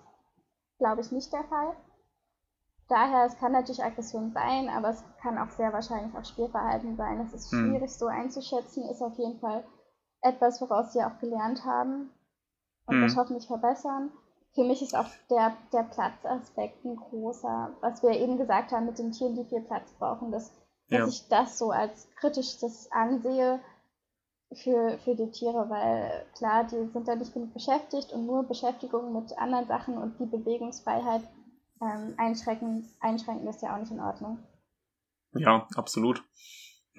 [0.77, 1.75] glaube ich, nicht der Fall.
[2.87, 7.19] Daher, es kann natürlich Aggression sein, aber es kann auch sehr wahrscheinlich auch Spielverhalten sein.
[7.19, 7.71] Es ist hm.
[7.71, 7.97] schwierig hm.
[7.97, 9.63] so einzuschätzen, ist auf jeden Fall
[10.21, 12.09] etwas, woraus sie auch gelernt haben
[12.85, 13.03] und mhm.
[13.03, 14.11] das hoffentlich verbessern.
[14.53, 18.97] Für mich ist auch der, der Platzaspekt ein großer, was wir eben gesagt haben mit
[18.97, 20.51] den Tieren, die viel Platz brauchen, dass,
[20.89, 21.07] dass ja.
[21.07, 23.59] ich das so als kritisches ansehe
[24.51, 29.13] für, für die Tiere, weil klar, die sind da nicht genug beschäftigt und nur Beschäftigung
[29.13, 31.21] mit anderen Sachen und die Bewegungsfreiheit
[31.81, 34.39] ähm, einschränken, einschränken ist ja auch nicht in Ordnung.
[35.33, 36.23] Ja, absolut.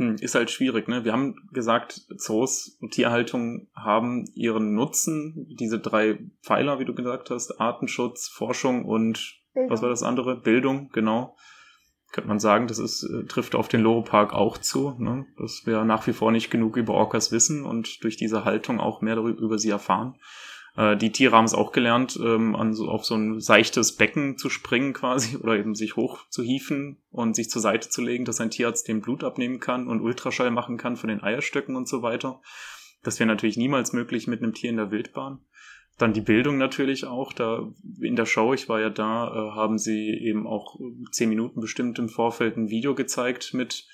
[0.00, 1.04] Hm, ist halt schwierig, ne?
[1.04, 7.28] Wir haben gesagt, Zoos und Tierhaltung haben ihren Nutzen, diese drei Pfeiler, wie du gesagt
[7.28, 9.70] hast, Artenschutz, Forschung und Bildung.
[9.70, 10.40] was war das andere?
[10.40, 11.36] Bildung, genau.
[12.12, 15.26] Könnte man sagen, das ist, äh, trifft auf den Loro-Park auch zu, ne?
[15.36, 19.02] dass wir nach wie vor nicht genug über Orcas wissen und durch diese Haltung auch
[19.02, 20.16] mehr darüber, über sie erfahren.
[20.76, 24.37] Äh, die Tiere haben es auch gelernt, ähm, an so, auf so ein seichtes Becken
[24.37, 28.24] zu springen quasi oder eben sich hoch zu hieven und sich zur Seite zu legen,
[28.24, 31.88] dass ein Tierarzt den Blut abnehmen kann und Ultraschall machen kann von den Eierstöcken und
[31.88, 32.40] so weiter.
[33.02, 35.40] Das wäre natürlich niemals möglich mit einem Tier in der Wildbahn.
[35.96, 37.33] Dann die Bildung natürlich auch.
[37.33, 37.68] Da
[38.00, 40.78] in der Show, ich war ja da, äh, haben sie eben auch
[41.12, 43.87] zehn Minuten bestimmt im Vorfeld ein Video gezeigt mit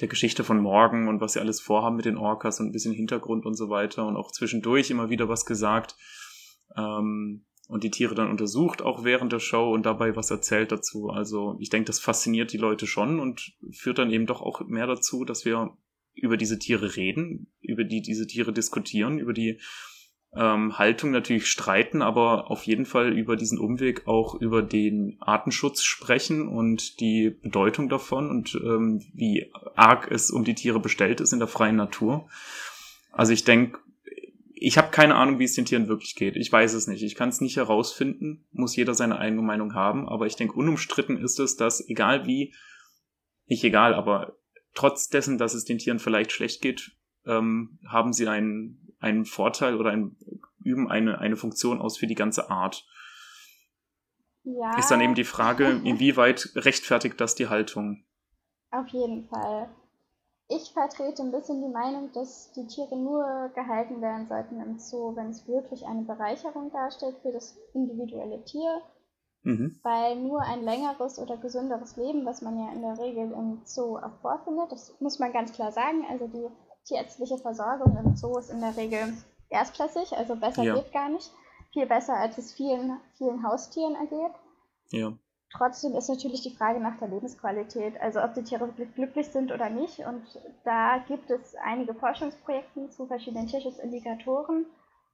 [0.00, 2.94] der Geschichte von morgen und was sie alles vorhaben mit den Orcas und ein bisschen
[2.94, 5.96] Hintergrund und so weiter und auch zwischendurch immer wieder was gesagt.
[6.76, 11.08] Ähm, und die Tiere dann untersucht, auch während der Show und dabei was erzählt dazu.
[11.08, 14.86] Also ich denke, das fasziniert die Leute schon und führt dann eben doch auch mehr
[14.86, 15.76] dazu, dass wir
[16.14, 19.58] über diese Tiere reden, über die diese Tiere diskutieren, über die
[20.34, 25.82] ähm, Haltung natürlich streiten, aber auf jeden Fall über diesen Umweg auch über den Artenschutz
[25.82, 31.32] sprechen und die Bedeutung davon und ähm, wie arg es um die Tiere bestellt ist
[31.32, 32.28] in der freien Natur.
[33.10, 33.78] Also ich denke,
[34.54, 36.36] ich habe keine Ahnung, wie es den Tieren wirklich geht.
[36.36, 37.02] Ich weiß es nicht.
[37.02, 38.46] Ich kann es nicht herausfinden.
[38.52, 40.08] Muss jeder seine eigene Meinung haben.
[40.08, 42.54] Aber ich denke, unumstritten ist es, dass egal wie,
[43.46, 44.36] nicht egal, aber
[44.72, 46.92] trotz dessen, dass es den Tieren vielleicht schlecht geht,
[47.26, 50.16] ähm, haben sie einen, einen Vorteil oder ein,
[50.64, 52.86] üben eine, eine Funktion aus für die ganze Art.
[54.44, 54.76] Ja.
[54.78, 58.04] Ist dann eben die Frage, inwieweit rechtfertigt das die Haltung?
[58.70, 59.68] Auf jeden Fall.
[60.48, 65.14] Ich vertrete ein bisschen die Meinung, dass die Tiere nur gehalten werden sollten im Zoo,
[65.16, 68.82] wenn es wirklich eine Bereicherung darstellt für das individuelle Tier.
[69.44, 69.80] Mhm.
[69.82, 73.96] Weil nur ein längeres oder gesünderes Leben, was man ja in der Regel im Zoo
[73.96, 76.04] auch vorfindet, das muss man ganz klar sagen.
[76.08, 76.46] Also die
[76.84, 79.14] tierärztliche Versorgung im Zoo ist in der Regel
[79.48, 80.74] erstklassig, also besser ja.
[80.74, 81.30] geht gar nicht.
[81.72, 84.34] Viel besser, als es vielen, vielen Haustieren ergeht.
[84.90, 85.12] Ja.
[85.52, 89.52] Trotzdem ist natürlich die Frage nach der Lebensqualität, also ob die Tiere wirklich glücklich sind
[89.52, 90.00] oder nicht.
[90.00, 90.22] Und
[90.64, 94.66] da gibt es einige Forschungsprojekte zu verschiedenen Tierschutzindikatoren.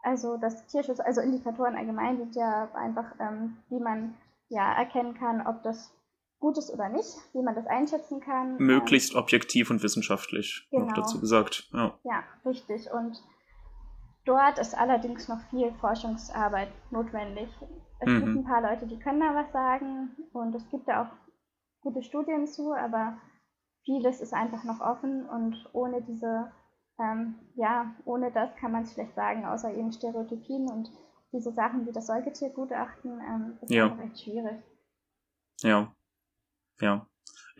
[0.02, 4.14] Also das Tierschutz, also Indikatoren allgemein sind ja einfach, ähm, wie man
[4.48, 5.92] ja erkennen kann, ob das
[6.40, 8.56] gut ist oder nicht, wie man das einschätzen kann.
[8.58, 10.86] Möglichst ähm, objektiv und wissenschaftlich, genau.
[10.86, 11.68] noch dazu gesagt.
[11.72, 11.98] Ja.
[12.04, 12.90] ja, richtig.
[12.92, 13.20] Und
[14.24, 17.48] dort ist allerdings noch viel Forschungsarbeit notwendig.
[18.00, 18.20] Es mhm.
[18.20, 21.12] gibt ein paar Leute, die können da was sagen und es gibt da auch
[21.80, 23.18] gute Studien zu, aber
[23.84, 26.52] vieles ist einfach noch offen und ohne diese,
[27.00, 30.90] ähm, ja, ohne das kann man es schlecht sagen, außer eben Stereotypien und
[31.32, 33.86] diese Sachen wie das Säugetiergutachten, ähm, ist ja.
[33.86, 34.62] einfach echt schwierig.
[35.62, 35.92] Ja,
[36.80, 37.06] ja.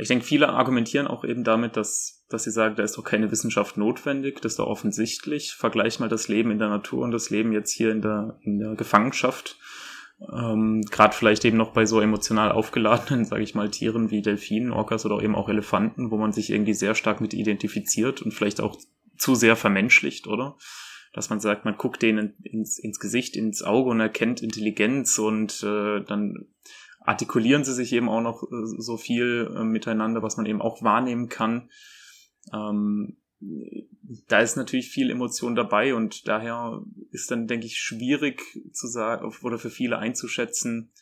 [0.01, 3.33] Ich denke, viele argumentieren auch eben damit, dass, dass sie sagen, da ist doch keine
[3.33, 5.55] Wissenschaft notwendig, das ist doch offensichtlich.
[5.55, 8.61] Vergleich mal das Leben in der Natur und das Leben jetzt hier in der, in
[8.61, 9.59] der Gefangenschaft.
[10.33, 14.73] Ähm, Gerade vielleicht eben noch bei so emotional aufgeladenen, sage ich mal, Tieren wie Delfinen,
[14.73, 18.61] Orcas oder eben auch Elefanten, wo man sich irgendwie sehr stark mit identifiziert und vielleicht
[18.61, 18.79] auch
[19.17, 20.57] zu sehr vermenschlicht, oder?
[21.13, 25.63] Dass man sagt, man guckt denen ins, ins Gesicht, ins Auge und erkennt Intelligenz und
[25.63, 26.47] äh, dann
[27.09, 30.83] artikulieren sie sich eben auch noch äh, so viel äh, miteinander, was man eben auch
[30.83, 31.71] wahrnehmen kann.
[32.53, 33.17] Ähm,
[34.29, 38.43] da ist natürlich viel Emotion dabei und daher ist dann, denke ich, schwierig
[38.73, 40.93] zu sagen oder für viele einzuschätzen,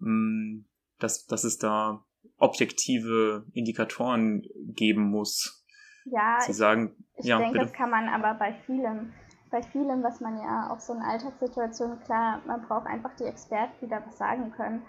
[0.00, 0.64] hm,
[0.98, 2.04] dass, dass es da
[2.38, 4.42] objektive Indikatoren
[4.74, 5.64] geben muss.
[6.04, 7.66] Ja, Sie sagen, ich, ich ja, denke, bitte.
[7.66, 9.12] das kann man aber bei vielem,
[9.52, 13.74] bei vielem, was man ja auch so in Alltagssituationen, klar, man braucht einfach die Experten,
[13.82, 14.82] die da was sagen können.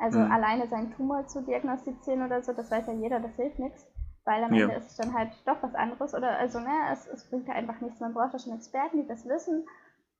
[0.00, 0.32] Also mhm.
[0.32, 3.86] alleine seinen Tumor zu diagnostizieren oder so, das weiß ja jeder, das hilft nichts
[4.24, 4.64] weil am ja.
[4.64, 7.54] Ende ist es dann halt doch was anderes oder also ne, es, es bringt ja
[7.54, 8.00] einfach nichts.
[8.00, 9.66] Man braucht ja schon Experten, die das wissen,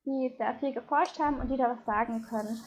[0.05, 2.61] die da viel geforscht haben und die da was sagen können.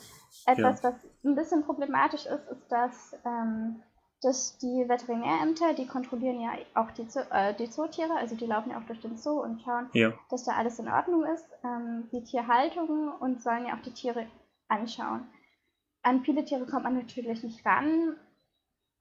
[0.46, 0.92] Etwas, ja.
[0.92, 3.82] was ein bisschen problematisch ist, ist, dass, ähm,
[4.22, 8.72] dass die Veterinärämter, die kontrollieren ja auch die, Zoo, äh, die Zootiere, also die laufen
[8.72, 10.14] ja auch durch den Zoo und schauen, ja.
[10.30, 14.28] dass da alles in Ordnung ist, ähm, die Tierhaltung und sollen ja auch die Tiere
[14.68, 15.28] anschauen.
[16.04, 18.16] An viele Tiere kommt man natürlich nicht ran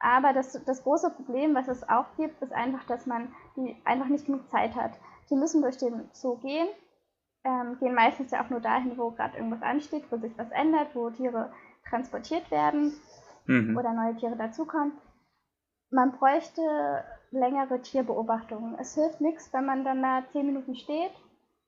[0.03, 4.09] aber das, das große Problem, was es auch gibt, ist einfach, dass man die einfach
[4.09, 4.99] nicht genug Zeit hat.
[5.31, 6.67] Die müssen durch den Zoo gehen,
[7.45, 10.89] ähm, gehen meistens ja auch nur dahin, wo gerade irgendwas ansteht, wo sich was ändert,
[10.95, 11.53] wo Tiere
[11.89, 12.95] transportiert werden
[13.47, 13.77] mhm.
[13.77, 14.93] oder neue Tiere dazukommen.
[15.91, 18.77] Man bräuchte längere Tierbeobachtungen.
[18.81, 21.13] Es hilft nichts, wenn man dann da zehn Minuten steht,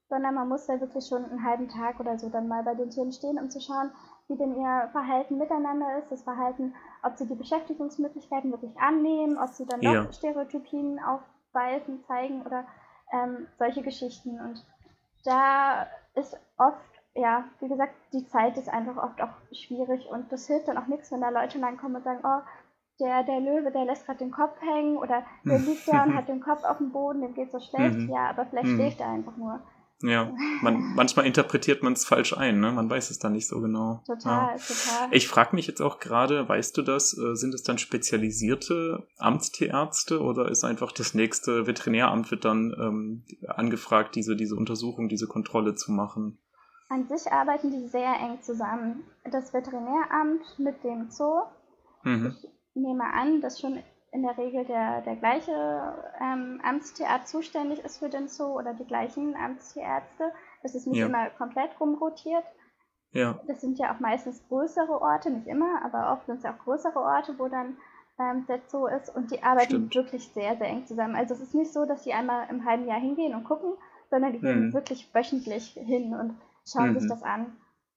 [0.08, 2.90] sondern man muss da wirklich schon einen halben Tag oder so dann mal bei den
[2.90, 3.92] Tieren stehen, um zu schauen,
[4.28, 9.50] wie denn ihr Verhalten miteinander ist, das Verhalten, ob sie die Beschäftigungsmöglichkeiten wirklich annehmen, ob
[9.50, 10.12] sie dann noch ja.
[10.12, 12.64] Stereotypien aufweisen, zeigen oder
[13.12, 14.40] ähm, solche Geschichten.
[14.40, 14.64] Und
[15.24, 16.78] da ist oft,
[17.14, 20.86] ja, wie gesagt, die Zeit ist einfach oft auch schwierig und das hilft dann auch
[20.86, 22.40] nichts, wenn da Leute dann kommen und sagen, oh,
[23.00, 26.28] der, der Löwe, der lässt gerade den Kopf hängen oder der liegt da und hat
[26.28, 27.96] den Kopf auf dem Boden, dem geht so schlecht.
[27.96, 28.08] Mhm.
[28.08, 28.76] Ja, aber vielleicht mhm.
[28.76, 29.60] schläft er einfach nur.
[30.02, 32.72] Ja, man, manchmal interpretiert man es falsch ein, ne?
[32.72, 34.02] Man weiß es dann nicht so genau.
[34.06, 34.56] Total, ja.
[34.56, 35.08] total.
[35.12, 40.20] Ich frage mich jetzt auch gerade, weißt du das, äh, sind es dann spezialisierte Amtstierärzte
[40.20, 45.74] oder ist einfach das nächste Veterinäramt wird dann ähm, angefragt, diese, diese Untersuchung, diese Kontrolle
[45.74, 46.38] zu machen?
[46.88, 49.04] An sich arbeiten die sehr eng zusammen.
[49.30, 51.44] Das Veterinäramt mit dem Zoo.
[52.02, 52.36] Mhm.
[52.42, 53.78] Ich nehme an, dass schon
[54.14, 55.52] in der Regel der, der gleiche
[56.20, 61.06] ähm, Amtstierarzt zuständig ist für den Zoo oder die gleichen Amtstierärzte, dass es nicht ja.
[61.06, 62.44] immer komplett rumrotiert.
[63.10, 63.40] Ja.
[63.46, 66.64] Das sind ja auch meistens größere Orte, nicht immer, aber oft sind es ja auch
[66.64, 67.76] größere Orte, wo dann
[68.20, 69.94] ähm, der Zoo ist und die arbeiten Stimmt.
[69.96, 71.16] wirklich sehr, sehr eng zusammen.
[71.16, 73.72] Also es ist nicht so, dass die einmal im halben Jahr hingehen und gucken,
[74.10, 74.72] sondern die gehen Mhm.
[74.72, 77.00] wirklich wöchentlich hin und schauen Mhm.
[77.00, 77.56] sich das an.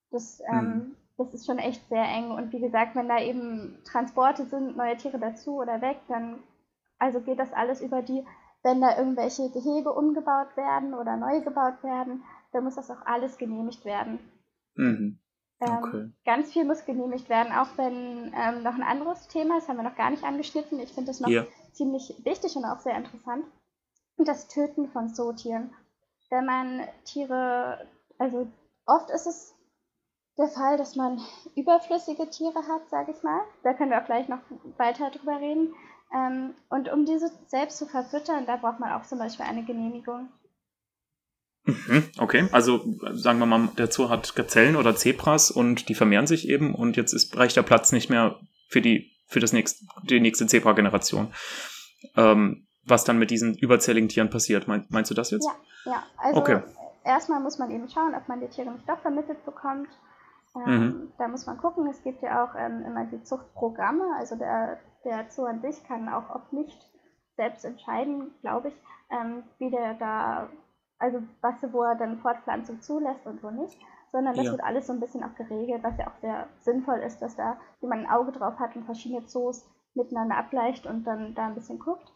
[0.10, 0.96] Das, ähm, Mhm.
[1.18, 2.32] Das ist schon echt sehr eng.
[2.32, 6.44] Und wie gesagt, wenn da eben Transporte sind, neue Tiere dazu oder weg, dann
[7.00, 8.26] also geht das alles über die,
[8.64, 13.38] wenn da irgendwelche Gehege umgebaut werden oder neu gebaut werden, dann muss das auch alles
[13.38, 14.20] genehmigt werden.
[14.76, 15.20] Mhm.
[15.60, 16.12] Ähm, Okay.
[16.26, 19.84] Ganz viel muss genehmigt werden, auch wenn ähm, noch ein anderes Thema, das haben wir
[19.84, 20.80] noch gar nicht angeschnitten.
[20.80, 21.46] Ich finde das noch Ja.
[21.72, 23.46] ziemlich wichtig und auch sehr interessant.
[24.18, 25.72] Das Töten von Zootieren.
[26.30, 28.48] Wenn man Tiere, also
[28.86, 29.56] oft ist es
[30.38, 31.20] der Fall, dass man
[31.56, 33.42] überflüssige Tiere hat, sage ich mal.
[33.64, 34.40] Da können wir auch gleich noch
[34.78, 35.74] weiter drüber reden.
[36.16, 40.30] Ähm, und um diese selbst zu verfüttern, da braucht man auch zum Beispiel eine Genehmigung.
[41.66, 42.04] Mhm.
[42.18, 42.82] Okay, also
[43.14, 46.96] sagen wir mal, der Zoo hat Gazellen oder Zebras und die vermehren sich eben und
[46.96, 51.34] jetzt ist, reicht der Platz nicht mehr für die für das nächste die nächste Zebra-Generation.
[52.16, 54.70] Ähm, was dann mit diesen überzähligen Tieren passiert?
[54.70, 55.46] Mein, meinst du das jetzt?
[55.46, 56.04] Ja, ja.
[56.16, 56.62] Also Okay.
[57.04, 59.90] erstmal muss man eben schauen, ob man die Tiere nicht doch vermittelt bekommt.
[60.66, 61.14] Ähm, Mhm.
[61.18, 61.88] Da muss man gucken.
[61.88, 64.04] Es gibt ja auch ähm, immer die Zuchtprogramme.
[64.18, 66.90] Also der, der Zoo an sich kann auch oft nicht
[67.36, 70.50] selbst entscheiden, glaube ich, ähm, wie der da,
[71.00, 73.78] also was wo er dann Fortpflanzung zulässt und wo nicht.
[74.12, 74.52] Sondern das Ja.
[74.54, 77.58] wird alles so ein bisschen auch geregelt, was ja auch sehr sinnvoll ist, dass da
[77.82, 81.78] jemand ein Auge drauf hat und verschiedene Zoos miteinander abgleicht und dann da ein bisschen
[81.80, 82.12] guckt.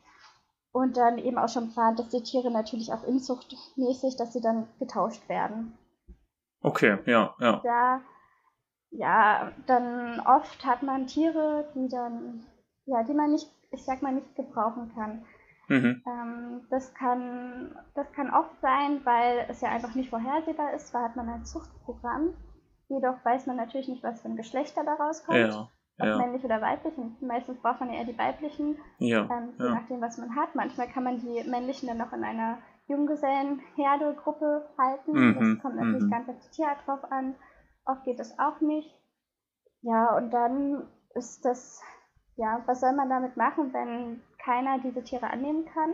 [0.71, 4.67] Und dann eben auch schon plant, dass die Tiere natürlich auch inzuchtmäßig, dass sie dann
[4.79, 5.77] getauscht werden.
[6.61, 7.59] Okay, ja, ja.
[7.63, 8.01] Da,
[8.91, 12.43] ja, dann oft hat man Tiere, die dann,
[12.85, 15.25] ja, die man nicht, ich sag mal, nicht gebrauchen kann.
[15.69, 16.03] Mhm.
[16.05, 20.87] Ähm, das kann, das kann oft sein, weil es ja einfach nicht vorhersehbar ist.
[20.87, 22.33] Zwar hat man ein Zuchtprogramm,
[22.89, 25.37] jedoch weiß man natürlich nicht, was für ein Geschlechter daraus kommt.
[25.37, 26.97] Ja, ob ja, männlich oder weiblich.
[26.97, 28.77] Und meistens braucht man ja eher die weiblichen.
[28.97, 30.55] ja, Ähm, je nachdem, was man hat.
[30.55, 35.11] Manchmal kann man die männlichen dann noch in einer Junggesellenherde-Gruppe halten.
[35.11, 36.09] Mhm, Das kommt natürlich mhm.
[36.09, 37.35] ganz auf die Tierart drauf an.
[37.85, 38.93] Oft geht das auch nicht.
[39.81, 41.81] Ja, und dann ist das,
[42.35, 45.93] ja, was soll man damit machen, wenn keiner diese Tiere annehmen kann?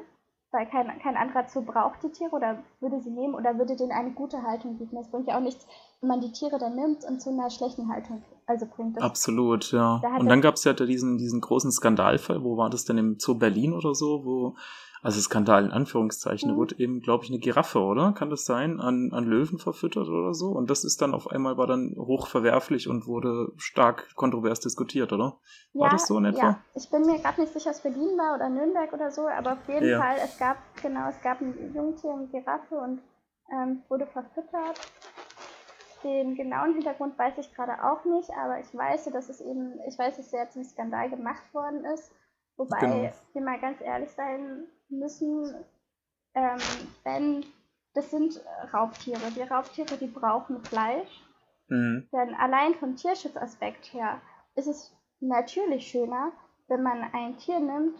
[0.51, 3.91] Weil kein, kein anderer Zoo braucht die Tiere oder würde sie nehmen oder würde denen
[3.91, 4.95] eine gute Haltung bieten.
[4.97, 5.67] Es bringt ja auch nichts,
[5.99, 8.95] wenn man die Tiere dann nimmt und zu einer schlechten Haltung also bringt.
[8.95, 9.99] Das Absolut, ja.
[10.01, 13.19] Da Und dann gab es ja diesen, diesen großen Skandalfall, wo war das denn im
[13.19, 14.55] Zoo Berlin oder so, wo,
[15.01, 16.59] also Skandal in Anführungszeichen, da Mhm.
[16.59, 18.13] wurde eben, glaube ich, eine Giraffe, oder?
[18.13, 18.79] Kann das sein?
[18.79, 20.49] An, an Löwen verfüttert oder so?
[20.49, 25.39] Und das ist dann auf einmal war dann hochverwerflich und wurde stark kontrovers diskutiert, oder?
[25.73, 26.39] War das so in etwa?
[26.41, 29.27] Ja, ich bin mir gerade nicht sicher, ob es Berlin war oder Nürnberg oder so,
[29.27, 29.99] aber auf jeden Ja.
[29.99, 33.01] Fall, es gab, genau, es gab ein Jungtier, eine Giraffe und
[33.51, 34.79] ähm, wurde verfüttert.
[36.03, 39.97] Den genauen Hintergrund weiß ich gerade auch nicht, aber ich weiß, dass es eben, ich
[39.97, 42.11] weiß, dass sehr zum Skandal gemacht worden ist.
[42.55, 43.11] Wobei Genau.
[43.33, 45.53] wir mal ganz ehrlich sein müssen,
[46.33, 46.59] ähm,
[47.03, 47.45] wenn
[47.93, 48.39] das sind
[48.73, 49.31] Raubtiere.
[49.35, 51.23] Die Raubtiere, die brauchen Fleisch.
[51.67, 52.07] Mhm.
[52.11, 54.21] Denn allein vom Tierschutzaspekt her
[54.55, 56.31] ist es natürlich schöner,
[56.67, 57.97] wenn man ein Tier nimmt,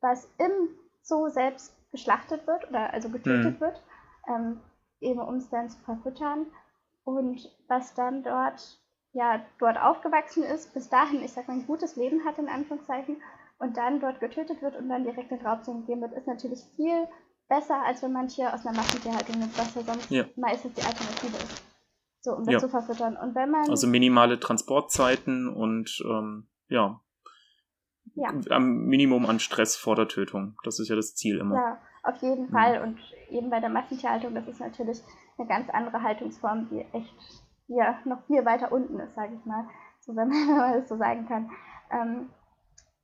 [0.00, 0.68] was im
[1.02, 3.60] Zoo selbst geschlachtet wird oder also getötet Mhm.
[3.60, 3.82] wird,
[4.28, 4.60] ähm,
[5.00, 6.46] eben um es dann zu verfüttern
[7.04, 8.78] und was dann dort
[9.12, 13.16] ja dort aufgewachsen ist, bis dahin, ich sag mal, ein gutes Leben hat in Anführungszeichen
[13.58, 17.06] und dann dort getötet wird und dann direkt in Raubtieren gegeben wird, ist natürlich viel
[17.48, 20.24] besser, als wenn man Tier aus einer Massentierhaltung nimmt, was ja sonst Ja.
[20.36, 21.62] meistens die Alternative ist.
[22.20, 22.58] So, um das Ja.
[22.60, 23.16] zu verfüttern.
[23.16, 27.00] Und wenn man Also minimale Transportzeiten und ähm, ja,
[28.14, 28.30] Ja.
[28.50, 30.56] am Minimum an Stress vor der Tötung.
[30.64, 31.54] Das ist ja das Ziel immer.
[31.56, 32.50] Ja, auf jeden Mhm.
[32.52, 32.82] Fall.
[32.82, 32.98] Und
[33.30, 35.00] eben bei der Massentierhaltung, das ist natürlich
[35.38, 37.14] eine ganz andere Haltungsform, die echt
[37.66, 39.66] hier noch viel weiter unten ist, sage ich mal.
[40.00, 41.50] So, wenn man, wenn man das so sagen kann.
[41.90, 42.30] Ähm,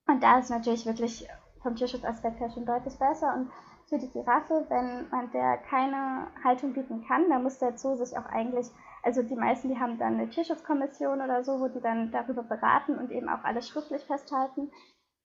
[0.07, 1.29] und da ist natürlich wirklich
[1.63, 3.35] vom Tierschutzaspekt her schon deutlich besser.
[3.35, 3.51] Und
[3.89, 8.17] für die Giraffe, wenn man der keine Haltung bieten kann, dann muss der Zoo sich
[8.17, 8.67] auch eigentlich,
[9.03, 12.99] also die meisten, die haben dann eine Tierschutzkommission oder so, wo die dann darüber beraten
[12.99, 14.71] und eben auch alles schriftlich festhalten,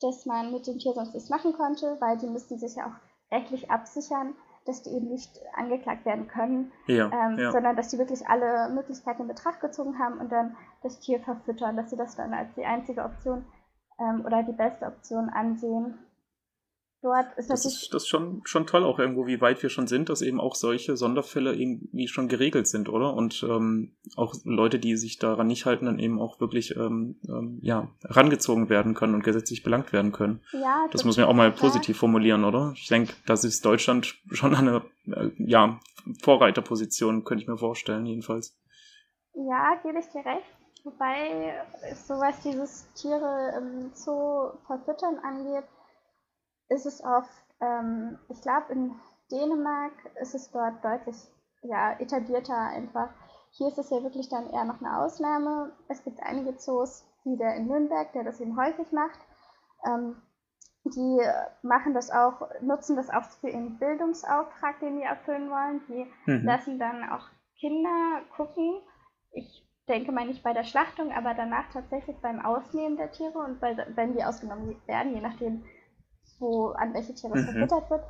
[0.01, 3.33] dass man mit dem Tier sonst nichts machen konnte, weil die müssten sich ja auch
[3.35, 4.33] rechtlich absichern,
[4.65, 7.51] dass die eben nicht angeklagt werden können, Ja, ähm, ja.
[7.51, 11.75] sondern dass die wirklich alle Möglichkeiten in Betracht gezogen haben und dann das Tier verfüttern,
[11.75, 13.45] dass sie das dann als die einzige Option
[13.99, 15.95] ähm, oder die beste Option ansehen.
[17.01, 19.88] Dort ist Das ist, das ist schon, schon toll auch irgendwo, wie weit wir schon
[19.88, 23.13] sind, dass eben auch solche Sonderfälle irgendwie schon geregelt sind, oder?
[23.13, 27.59] Und ähm, auch Leute, die sich daran nicht halten, dann eben auch wirklich ähm, ähm,
[27.61, 30.41] ja, herangezogen werden können und gesetzlich belangt werden können.
[30.51, 32.74] ja, Das muss man auch mal positiv formulieren, oder?
[32.76, 35.80] Ich denke, das ist Deutschland schon eine äh, ja,
[36.21, 38.59] Vorreiterposition, könnte ich mir vorstellen, jedenfalls.
[39.36, 40.59] Ja, gebe ich dir recht.
[40.84, 41.53] Wobei,
[41.93, 45.65] sowas dieses Tiere im Zoo verfüttern angeht,
[46.69, 48.95] ist es oft, ähm, ich glaube, in
[49.32, 51.15] Dänemark ist es dort deutlich
[51.61, 53.09] ja, etablierter einfach.
[53.51, 55.71] Hier ist es ja wirklich dann eher noch eine Ausnahme.
[55.88, 59.19] Es gibt einige Zoos, wie der in Nürnberg, der das eben häufig macht.
[59.86, 60.21] Ähm,
[60.86, 61.19] die
[61.61, 65.82] machen das auch, nutzen das auch für ihren Bildungsauftrag, den die erfüllen wollen.
[65.88, 66.45] Die mhm.
[66.45, 67.27] lassen dann auch
[67.59, 68.82] Kinder gucken.
[69.32, 73.59] Ich denke mal nicht bei der Schlachtung, aber danach tatsächlich beim Ausnehmen der Tiere und
[73.59, 75.63] bei, wenn die ausgenommen werden, je nachdem,
[76.39, 77.51] wo an welche Tiere es mhm.
[77.51, 78.03] verfüttert wird.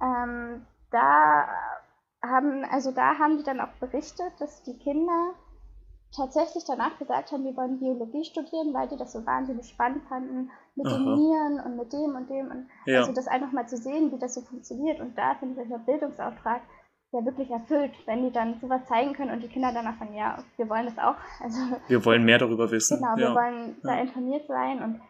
[0.00, 1.48] Ähm, da
[2.22, 5.32] haben, also da haben die dann auch berichtet, dass die Kinder
[6.14, 10.50] tatsächlich danach gesagt haben, wir wollen Biologie studieren, weil die das so wahnsinnig spannend fanden
[10.76, 10.94] mit Aha.
[10.94, 13.00] den Nieren und mit dem und dem und ja.
[13.00, 15.78] also das einfach mal zu sehen, wie das so funktioniert und da finde ich der
[15.78, 16.60] Bildungsauftrag
[17.12, 20.42] ja wirklich erfüllt, wenn die dann sowas zeigen können und die Kinder danach sagen, ja,
[20.56, 21.16] wir wollen das auch.
[21.40, 21.58] Also,
[21.88, 22.98] wir wollen mehr darüber wissen.
[22.98, 23.90] Genau, wir wollen ja.
[23.94, 25.00] da informiert sein und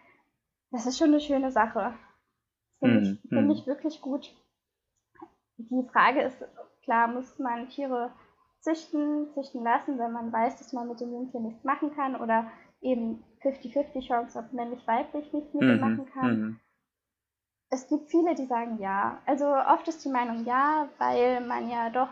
[0.71, 1.95] das ist schon eine schöne Sache.
[2.81, 3.51] Finde hm, ich, find hm.
[3.51, 4.35] ich wirklich gut.
[5.59, 6.45] Die Frage ist,
[6.83, 8.11] klar, muss man Tiere
[8.61, 12.51] züchten, züchten lassen, wenn man weiß, dass man mit dem Jungtier nichts machen kann oder
[12.81, 16.61] eben 50-50 Chance, ob männlich-weiblich nichts mit ihm mhm, machen kann.
[17.73, 19.19] Es gibt viele, die sagen ja.
[19.25, 22.11] Also oft ist die Meinung ja, weil man ja doch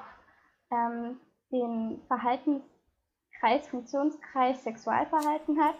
[0.70, 1.20] ähm,
[1.52, 5.76] den Verhaltenskreis, Funktionskreis Sexualverhalten hat.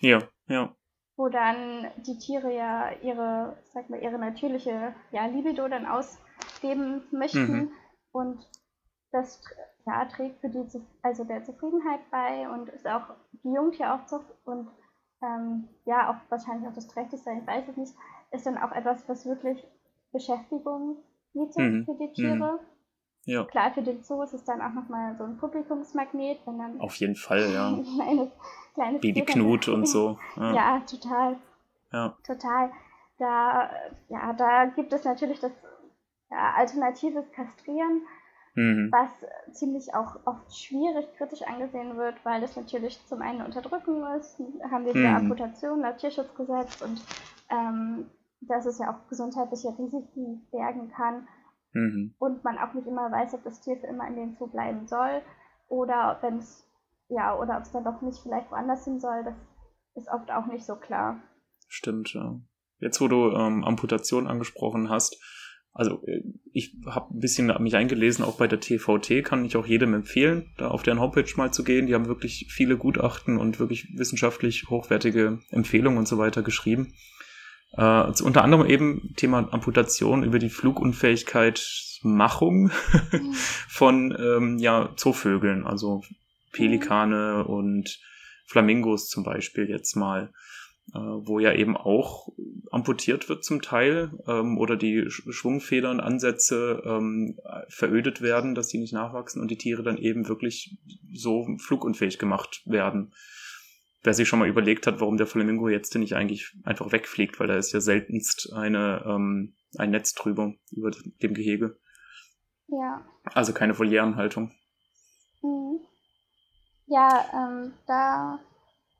[0.00, 0.18] Ja,
[0.48, 0.76] ja.
[1.16, 7.52] Wo dann die Tiere ja ihre, sag mal, ihre natürliche ja, Libido dann ausleben möchten.
[7.52, 7.72] Mhm.
[8.12, 8.46] Und
[9.12, 9.42] das
[9.86, 10.66] ja, trägt für die
[11.00, 14.68] also der Zufriedenheit bei und ist auch die Jungtieraufzucht und
[15.22, 17.94] ähm, ja, auch wahrscheinlich auch das Trächtigsein, ich weiß es nicht,
[18.32, 19.64] ist dann auch etwas, was wirklich
[20.12, 20.96] Beschäftigung
[21.32, 21.84] bietet mhm.
[21.84, 22.52] für die Tiere.
[22.52, 22.66] Mhm.
[23.24, 23.44] Ja.
[23.44, 26.80] Klar, für den Zoo ist es dann auch nochmal so ein Publikumsmagnet, wenn dann.
[26.80, 27.78] Auf jeden Fall, ja.
[27.96, 28.30] kleines,
[28.74, 30.18] kleines Baby Knut und so.
[30.36, 30.54] Ja.
[30.54, 31.36] ja, total.
[31.92, 32.16] Ja.
[32.26, 32.70] Total.
[33.18, 33.70] Da,
[34.08, 35.52] ja, da gibt es natürlich das
[36.30, 38.02] ja, alternatives Kastrieren,
[38.54, 38.90] mhm.
[38.90, 39.10] was
[39.52, 44.86] ziemlich auch oft schwierig kritisch angesehen wird, weil das natürlich zum einen Unterdrückung ist, haben
[44.86, 45.16] wir die mhm.
[45.16, 47.00] Amputation laut Tierschutzgesetz und
[47.50, 48.06] ähm,
[48.48, 51.26] dass es ja auch gesundheitliche Risiken bergen kann
[51.72, 52.14] mhm.
[52.18, 54.86] und man auch nicht immer weiß, ob das Tier für immer in dem Zoo bleiben
[54.86, 55.22] soll
[55.68, 56.66] oder wenn es
[57.08, 59.36] ja oder ob es dann doch nicht vielleicht woanders hin soll, das
[59.94, 61.20] ist oft auch nicht so klar.
[61.68, 62.40] Stimmt, ja.
[62.78, 65.22] Jetzt, wo du ähm, Amputation angesprochen hast,
[65.72, 66.22] also äh,
[66.52, 70.52] ich habe ein bisschen mich eingelesen, auch bei der TVT kann ich auch jedem empfehlen,
[70.58, 71.86] da auf deren Homepage mal zu gehen.
[71.86, 76.92] Die haben wirklich viele Gutachten und wirklich wissenschaftlich hochwertige Empfehlungen und so weiter geschrieben.
[77.76, 82.70] Äh, also unter anderem eben Thema Amputation über die Flugunfähigkeitsmachung
[83.68, 86.02] von ähm, ja, Zoovögeln, also
[86.52, 87.98] Pelikane und
[88.46, 90.32] Flamingos zum Beispiel jetzt mal
[90.94, 92.28] äh, wo ja eben auch
[92.70, 98.92] amputiert wird zum Teil ähm, oder die Schwungfedern, Ansätze ähm, verödet werden, dass die nicht
[98.92, 100.76] nachwachsen und die Tiere dann eben wirklich
[101.12, 103.14] so flugunfähig gemacht werden.
[104.02, 107.46] Wer sich schon mal überlegt hat, warum der Flamingo jetzt nicht eigentlich einfach wegfliegt, weil
[107.46, 110.90] da ist ja seltenst eine, ähm, ein Netz drüber über
[111.22, 111.78] dem Gehege.
[112.66, 113.04] Ja.
[113.24, 114.52] Also keine Volierenhaltung.
[115.42, 115.80] Mhm.
[116.86, 118.40] Ja, ähm, da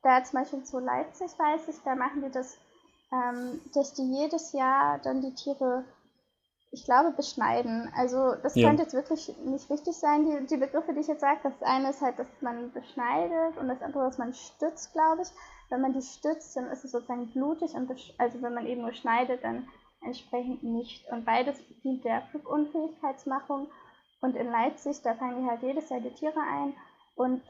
[0.03, 2.57] da zum Beispiel zu Leipzig weiß ich, da machen die das,
[3.11, 5.85] ähm, dass die jedes Jahr dann die Tiere,
[6.73, 7.91] ich glaube, beschneiden.
[7.95, 8.67] Also das ja.
[8.67, 11.39] könnte jetzt wirklich nicht richtig sein, die, die Begriffe, die ich jetzt sage.
[11.43, 15.29] Das eine ist halt, dass man beschneidet und das andere, dass man stützt, glaube ich.
[15.69, 18.93] Wenn man die stützt, dann ist es sozusagen blutig und also wenn man eben nur
[18.93, 19.67] schneidet, dann
[20.01, 21.07] entsprechend nicht.
[21.11, 23.67] Und beides dient der Flugunfähigkeitsmachung.
[24.21, 26.73] Und in Leipzig, da fangen die halt jedes Jahr die Tiere ein
[27.15, 27.41] und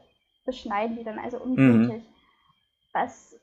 [0.44, 2.02] beschneiden die dann, also unblutig.
[2.02, 2.14] Mhm
[2.94, 3.38] was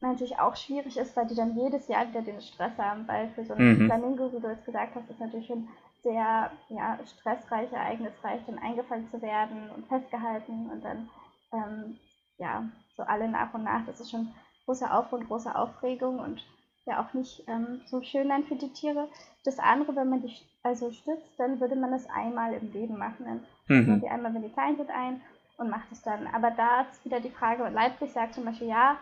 [0.00, 3.44] natürlich auch schwierig ist, weil die dann jedes Jahr wieder den Stress haben, weil für
[3.44, 3.86] so einen mhm.
[3.86, 5.68] Flamingo, wie du jetzt gesagt hast, ist natürlich schon
[6.02, 11.08] sehr ja, stressreich, ereignisreich, dann eingefangen zu werden und festgehalten und dann
[11.52, 11.98] ähm,
[12.38, 12.64] ja,
[12.96, 13.84] so alle nach und nach.
[13.86, 14.32] Das ist schon
[14.66, 16.44] großer Aufwand, große Aufregung und
[16.84, 19.08] ja auch nicht ähm, so schön dann für die Tiere.
[19.44, 20.32] Das andere, wenn man die
[20.62, 23.24] also stützt, dann würde man das einmal im Leben machen.
[23.26, 23.88] Dann mhm.
[23.88, 25.20] man die einmal, wenn die klein sind, ein
[25.58, 26.26] und macht es dann.
[26.28, 28.96] Aber da ist wieder die Frage, und Leipzig sagt zum Beispiel, ja,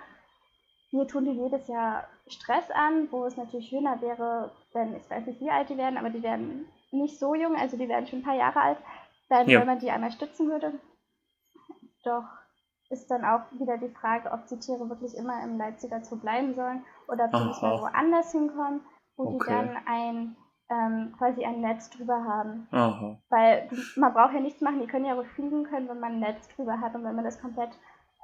[0.99, 5.27] wir tun die jedes Jahr Stress an, wo es natürlich schöner wäre, wenn, ich weiß
[5.27, 8.21] nicht, wie alt die werden, aber die werden nicht so jung, also die werden schon
[8.21, 8.79] ein paar Jahre alt,
[9.29, 9.61] dann, ja.
[9.61, 10.73] wenn man die einmal stützen würde.
[12.05, 12.25] Doch
[12.91, 16.55] ist dann auch wieder die Frage, ob die Tiere wirklich immer im Leipziger Zoo bleiben
[16.55, 18.81] sollen oder ob sie nicht mal woanders hinkommen,
[19.17, 19.39] wo okay.
[19.39, 20.37] die dann ein
[20.71, 22.69] ähm, quasi ein Netz drüber haben.
[22.71, 23.19] Aha.
[23.29, 26.21] Weil man braucht ja nichts machen, die können ja auch fliegen können, wenn man ein
[26.21, 27.71] Netz drüber hat und wenn man das komplett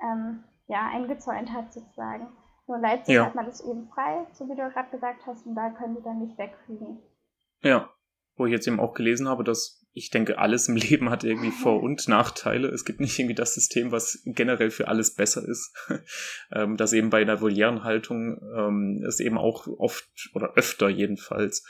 [0.03, 2.29] ähm, ja, eingezäunt hat sozusagen.
[2.71, 3.27] Nur in Leipzig ja.
[3.27, 6.03] hat man das eben frei, so wie du gerade gesagt hast, und da können die
[6.03, 7.01] dann nicht wegfliegen.
[7.63, 7.91] Ja,
[8.37, 11.51] wo ich jetzt eben auch gelesen habe, dass ich denke, alles im Leben hat irgendwie
[11.51, 12.69] Vor- und Nachteile.
[12.69, 15.75] Es gibt nicht irgendwie das System, was generell für alles besser ist.
[16.53, 21.67] ähm, dass eben bei einer volieren Haltung ähm, es eben auch oft oder öfter jedenfalls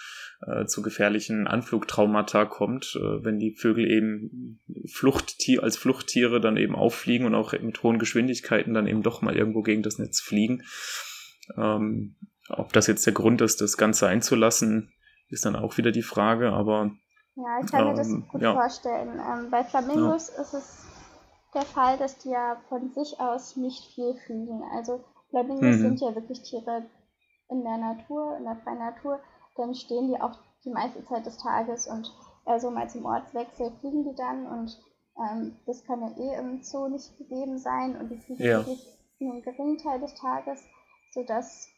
[0.46, 4.60] äh, zu gefährlichen Anflugtraumata kommt, äh, wenn die Vögel eben
[4.90, 9.36] Fluchttier als Fluchttiere dann eben auffliegen und auch mit hohen Geschwindigkeiten dann eben doch mal
[9.36, 10.62] irgendwo gegen das Netz fliegen.
[11.56, 12.16] Ähm,
[12.48, 14.92] ob das jetzt der Grund ist, das Ganze einzulassen,
[15.28, 16.90] ist dann auch wieder die Frage, aber
[17.36, 18.52] ja, ich kann mir das ähm, gut ja.
[18.52, 19.18] vorstellen.
[19.18, 20.42] Ähm, bei Flamingos ja.
[20.42, 20.86] ist es
[21.54, 24.62] der Fall, dass die ja von sich aus nicht viel fliegen.
[24.74, 25.80] Also Flamingos mhm.
[25.80, 26.86] sind ja wirklich Tiere
[27.48, 29.20] in der Natur, in der freien Natur.
[29.56, 32.12] Dann stehen die auch die meiste Zeit des Tages und
[32.44, 34.78] also mal zum Ortswechsel fliegen die dann und
[35.18, 38.58] ähm, das kann ja eh im Zoo nicht gegeben sein und die fliegen ja.
[38.58, 38.86] wirklich
[39.18, 40.64] nur einen geringen Teil des Tages,
[41.12, 41.68] sodass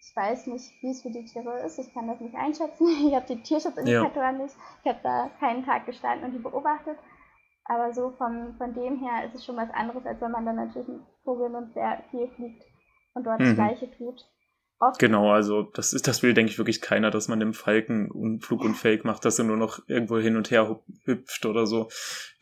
[0.00, 1.78] ich weiß nicht, wie es für die Tiere ist.
[1.78, 2.86] Ich kann das nicht einschätzen.
[3.08, 4.44] Ich habe die Tierschutzindikatoren ja.
[4.44, 4.56] nicht.
[4.82, 6.98] Ich habe da keinen Tag gestanden und die beobachtet.
[7.64, 10.56] Aber so von, von dem her ist es schon was anderes, als wenn man dann
[10.56, 12.64] natürlich mit Vogeln und sehr viel fliegt
[13.14, 13.44] und dort mhm.
[13.44, 14.24] das Gleiche tut.
[14.80, 18.38] Oft genau, also das ist, das will, denke ich, wirklich keiner, dass man dem Falken
[18.40, 21.88] flugunfähig macht, dass er nur noch irgendwo hin und her hüpft oder so.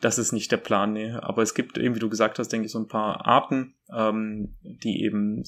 [0.01, 1.11] Das ist nicht der Plan, nee.
[1.11, 4.53] Aber es gibt eben, wie du gesagt hast, denke ich, so ein paar Arten, ähm,
[4.61, 5.43] die eben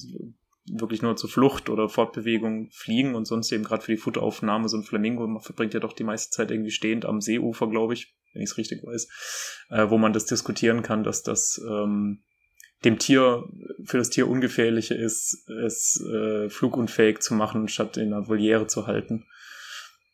[0.66, 4.76] wirklich nur zur Flucht oder Fortbewegung fliegen und sonst eben gerade für die Futteraufnahme so
[4.76, 8.16] ein Flamingo, man verbringt ja doch die meiste Zeit irgendwie stehend am Seeufer, glaube ich,
[8.32, 12.22] wenn ich es richtig weiß, äh, wo man das diskutieren kann, dass das ähm,
[12.84, 13.44] dem Tier,
[13.84, 18.86] für das Tier ungefährlicher ist, es äh, flugunfähig zu machen, statt in einer Voliere zu
[18.86, 19.26] halten.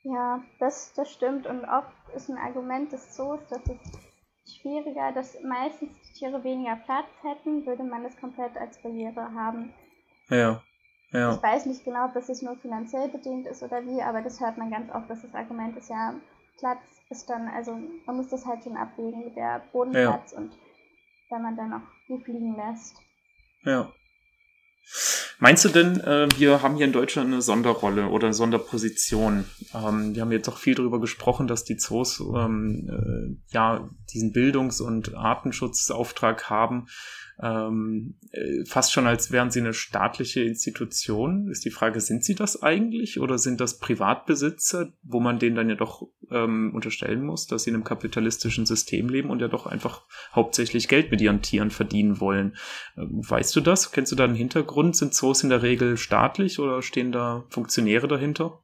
[0.02, 1.46] Ja, das, das stimmt.
[1.46, 6.76] Und oft ist ein Argument des Zoos, dass es schwieriger, dass meistens die Tiere weniger
[6.76, 9.72] Platz hätten, würde man es komplett als Voliere haben.
[10.28, 10.62] Ja.
[11.12, 11.34] Ja.
[11.34, 14.40] Ich weiß nicht genau, ob das jetzt nur finanziell bedingt ist oder wie, aber das
[14.40, 16.14] hört man ganz oft, dass das Argument ist, ja,
[16.58, 20.38] Platz ist dann, also man muss das halt schon abwägen, der Bodenplatz ja.
[20.38, 20.52] und
[21.30, 22.96] wenn man dann auch die fliegen lässt.
[23.64, 23.92] Ja.
[25.38, 29.44] Meinst du denn, äh, wir haben hier in Deutschland eine Sonderrolle oder eine Sonderposition?
[29.74, 34.32] Ähm, wir haben jetzt auch viel darüber gesprochen, dass die Zoos ähm, äh, ja diesen
[34.32, 36.86] Bildungs- und Artenschutzauftrag haben
[37.42, 41.48] ähm, äh, fast schon als wären sie eine staatliche Institution.
[41.48, 45.68] Ist die Frage, sind sie das eigentlich oder sind das Privatbesitzer, wo man denen dann
[45.68, 49.66] ja doch ähm, unterstellen muss, dass sie in einem kapitalistischen System leben und ja doch
[49.66, 52.56] einfach hauptsächlich Geld mit ihren Tieren verdienen wollen?
[52.96, 53.92] Ähm, weißt du das?
[53.92, 54.96] Kennst du da einen Hintergrund?
[54.96, 58.62] Sind Zoos in der Regel staatlich oder stehen da Funktionäre dahinter?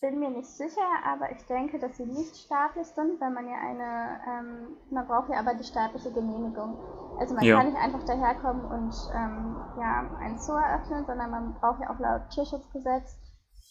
[0.00, 3.56] Bin mir nicht sicher, aber ich denke, dass sie nicht staatlich sind, weil man ja
[3.56, 6.78] eine, ähm, man braucht ja aber die staatliche Genehmigung.
[7.18, 7.56] Also man ja.
[7.56, 11.98] kann nicht einfach daherkommen und ähm, ja, ein Zoo eröffnen, sondern man braucht ja auch
[11.98, 13.16] laut Tierschutzgesetz,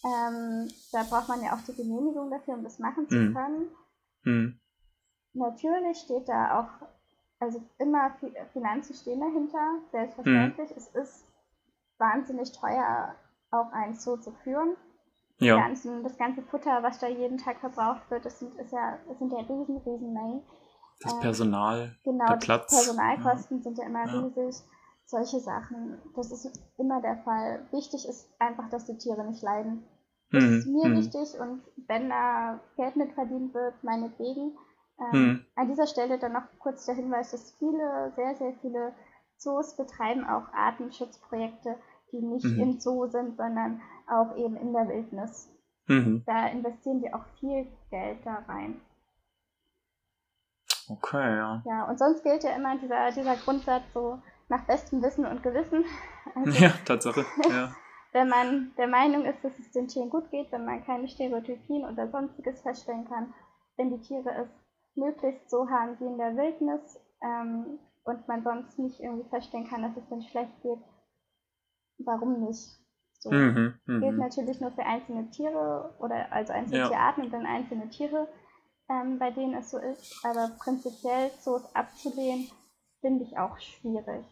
[0.04, 3.34] ähm, da braucht man ja auch die Genehmigung dafür, um das machen zu mhm.
[3.34, 3.70] können.
[4.24, 4.60] Mhm.
[5.32, 6.86] Natürlich steht da auch,
[7.40, 8.12] also immer
[8.52, 10.70] Finanzen stehen dahinter, selbstverständlich.
[10.70, 10.76] Mhm.
[10.76, 11.24] Es ist
[11.98, 13.14] wahnsinnig teuer,
[13.50, 14.76] auch ein Zoo zu führen
[15.38, 15.56] ja.
[15.56, 19.18] ganzen, das ganze Futter, was da jeden Tag verbraucht wird, das sind, ist ja, das
[19.18, 20.42] sind ja riesen, riesen Mengen.
[21.00, 22.74] Das ähm, Personal, genau, der Platz.
[22.74, 23.62] Personalkosten ja.
[23.62, 24.20] sind ja immer ja.
[24.20, 24.62] riesig.
[25.04, 27.66] Solche Sachen, das ist immer der Fall.
[27.70, 29.84] Wichtig ist einfach, dass die Tiere nicht leiden.
[30.30, 30.58] Das mhm.
[30.58, 30.96] ist mir mhm.
[30.98, 34.56] wichtig und wenn da Geld mit verdient wird, meinetwegen.
[35.00, 35.46] Ähm, mhm.
[35.54, 38.92] An dieser Stelle dann noch kurz der Hinweis, dass viele, sehr, sehr viele
[39.38, 41.76] Zoos betreiben auch Artenschutzprojekte,
[42.12, 42.60] die nicht mhm.
[42.60, 43.80] im Zoo sind, sondern
[44.10, 45.50] auch eben in der Wildnis.
[45.86, 46.22] Mhm.
[46.26, 48.80] Da investieren wir auch viel Geld da rein.
[50.88, 51.62] Okay, ja.
[51.66, 55.84] Ja, und sonst gilt ja immer dieser, dieser Grundsatz so nach bestem Wissen und Gewissen.
[56.34, 57.74] Also, ja, Tatsache, ja.
[58.12, 61.86] wenn man der Meinung ist, dass es den Tieren gut geht, wenn man keine Stereotypien
[61.86, 63.32] oder sonstiges feststellen kann,
[63.78, 64.48] wenn die Tiere es
[64.94, 69.80] möglichst so haben wie in der Wildnis ähm, und man sonst nicht irgendwie feststellen kann,
[69.80, 70.80] dass es denen schlecht geht,
[71.98, 72.78] warum nicht?
[73.18, 73.30] So.
[73.30, 74.00] Mhm, mh.
[74.00, 76.88] Gilt natürlich nur für einzelne Tiere oder also einzelne ja.
[76.88, 78.28] Tierarten und dann einzelne Tiere,
[78.88, 80.24] ähm, bei denen es so ist.
[80.24, 82.48] Aber prinzipiell Zoos abzulehnen,
[83.00, 84.24] finde ich auch schwierig.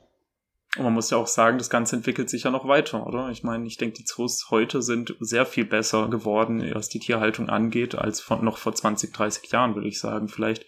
[0.77, 3.31] Und man muss ja auch sagen, das Ganze entwickelt sich ja noch weiter, oder?
[3.31, 7.49] Ich meine, ich denke, die Zoos heute sind sehr viel besser geworden, was die Tierhaltung
[7.49, 10.29] angeht, als von, noch vor 20, 30 Jahren, würde ich sagen.
[10.29, 10.67] Vielleicht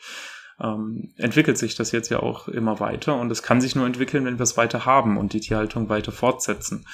[0.60, 4.24] ähm, entwickelt sich das jetzt ja auch immer weiter und es kann sich nur entwickeln,
[4.24, 6.86] wenn wir es weiter haben und die Tierhaltung weiter fortsetzen.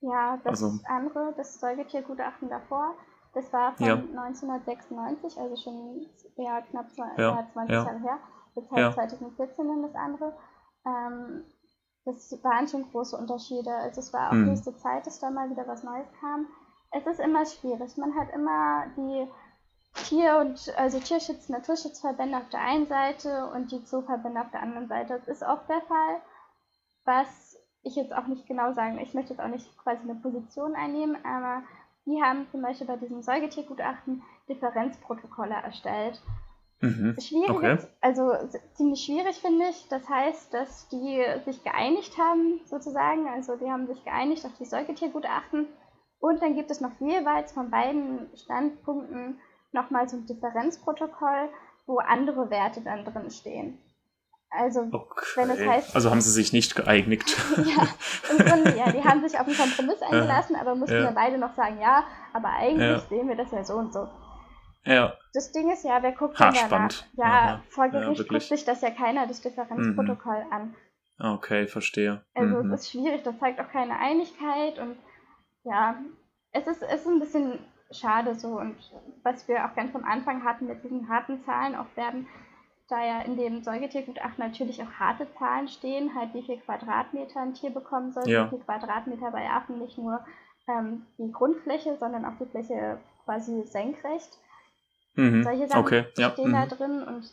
[0.00, 2.94] Ja, das also, andere, das Säugetiergutachten davor,
[3.34, 3.94] Das war von ja.
[3.94, 7.46] 1996, also schon ja, knapp 20, ja.
[7.52, 8.18] 20 Jahre her.
[8.54, 10.32] Jetzt halt 2014 dann das andere.
[10.86, 11.44] Ähm,
[12.04, 13.72] das waren schon große Unterschiede.
[13.72, 14.50] Also es war auch hm.
[14.50, 16.46] höchste Zeit, dass da mal wieder was Neues kam.
[16.90, 17.96] Es ist immer schwierig.
[17.96, 19.28] Man hat immer die
[19.94, 24.88] Tier- und also Tierschutz, Naturschutzverbände auf der einen Seite und die Zooverbände auf der anderen
[24.88, 25.18] Seite.
[25.18, 26.22] Das ist oft der Fall,
[27.04, 27.49] was
[27.82, 31.16] ich jetzt auch nicht genau sagen, ich möchte jetzt auch nicht quasi eine Position einnehmen,
[31.24, 31.62] aber
[32.06, 36.20] die haben zum Beispiel bei diesem Säugetiergutachten Differenzprotokolle erstellt.
[36.80, 37.14] Mhm.
[37.20, 37.78] Schwierig, okay.
[38.00, 38.32] also
[38.74, 39.86] ziemlich schwierig finde ich.
[39.88, 43.28] Das heißt, dass die sich geeinigt haben, sozusagen.
[43.28, 45.66] Also die haben sich geeinigt auf die Säugetiergutachten.
[46.20, 49.38] Und dann gibt es noch jeweils von beiden Standpunkten
[49.72, 51.48] nochmal so ein Differenzprotokoll,
[51.86, 53.78] wo andere Werte dann drin stehen.
[54.50, 55.24] Also, okay.
[55.36, 55.94] wenn es heißt.
[55.94, 57.36] Also haben sie sich nicht geeinigt.
[57.56, 57.88] ja,
[58.30, 61.04] im Grunde, ja, die haben sich auf einen Kompromiss eingelassen, aber mussten ja.
[61.04, 61.10] ja.
[61.12, 62.98] beide noch sagen, ja, aber eigentlich ja.
[62.98, 64.08] sehen wir das ja so und so.
[64.84, 65.14] Ja.
[65.34, 67.04] Das Ding ist ja, wer guckt denn danach?
[67.12, 67.62] Ja, Aha.
[67.68, 70.52] vor Gericht guckt sich das ja keiner, das Differenzprotokoll mhm.
[70.52, 70.74] an.
[71.20, 72.24] Okay, verstehe.
[72.34, 72.72] Also mhm.
[72.72, 74.96] es ist schwierig, das zeigt auch keine Einigkeit und
[75.64, 75.96] ja,
[76.52, 77.58] es ist, es ist ein bisschen
[77.92, 78.76] schade so und
[79.22, 82.26] was wir auch ganz am Anfang hatten mit diesen harten Zahlen, auch werden
[82.90, 87.54] da ja in dem Säugetiergutachten natürlich auch harte Zahlen stehen, halt wie viel Quadratmeter ein
[87.54, 88.46] Tier bekommen soll, ja.
[88.46, 90.20] wie viel Quadratmeter bei Affen, nicht nur
[90.68, 94.38] ähm, die Grundfläche, sondern auch die Fläche quasi senkrecht.
[95.14, 95.42] Mhm.
[95.42, 96.04] Solche Sachen okay.
[96.16, 96.30] ja.
[96.30, 96.52] stehen mhm.
[96.52, 97.30] da drin und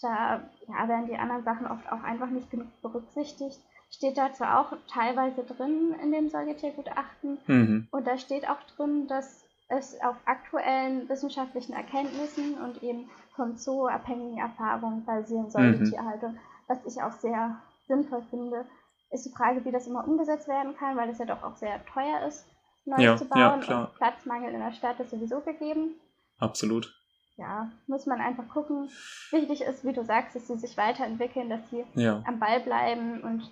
[0.00, 3.58] da ja, werden die anderen Sachen oft auch einfach nicht genug berücksichtigt.
[3.90, 7.38] Steht dazu auch teilweise drin in dem Säugetiergutachten.
[7.46, 7.88] Mhm.
[7.90, 9.41] Und da steht auch drin, dass
[9.72, 15.84] es auf aktuellen wissenschaftlichen Erkenntnissen und eben vom Zoo abhängigen Erfahrungen basieren soll, mhm.
[15.84, 16.38] die Tierhaltung.
[16.68, 17.56] Was ich auch sehr
[17.88, 18.66] sinnvoll finde,
[19.10, 21.84] ist die Frage, wie das immer umgesetzt werden kann, weil es ja doch auch sehr
[21.86, 22.46] teuer ist,
[22.84, 23.62] neu ja, zu bauen.
[23.66, 25.94] Ja, und Platzmangel in der Stadt ist sowieso gegeben.
[26.38, 26.94] Absolut.
[27.36, 28.90] Ja, muss man einfach gucken.
[29.30, 32.22] Wichtig ist, wie du sagst, dass sie sich weiterentwickeln, dass sie ja.
[32.26, 33.50] am Ball bleiben und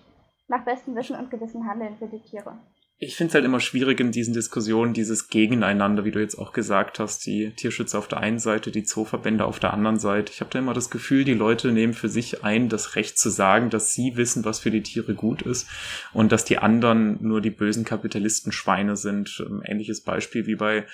[0.48, 2.58] nach bestem Wissen und Gewissen handeln für die Tiere
[3.03, 6.53] ich finde es halt immer schwierig in diesen Diskussionen, dieses Gegeneinander, wie du jetzt auch
[6.53, 10.30] gesagt hast, die Tierschützer auf der einen Seite, die Zooverbände auf der anderen Seite.
[10.30, 13.30] Ich habe da immer das Gefühl, die Leute nehmen für sich ein, das Recht zu
[13.30, 15.66] sagen, dass sie wissen, was für die Tiere gut ist
[16.12, 19.42] und dass die anderen nur die bösen Kapitalistenschweine sind.
[19.64, 20.84] Ähnliches Beispiel wie bei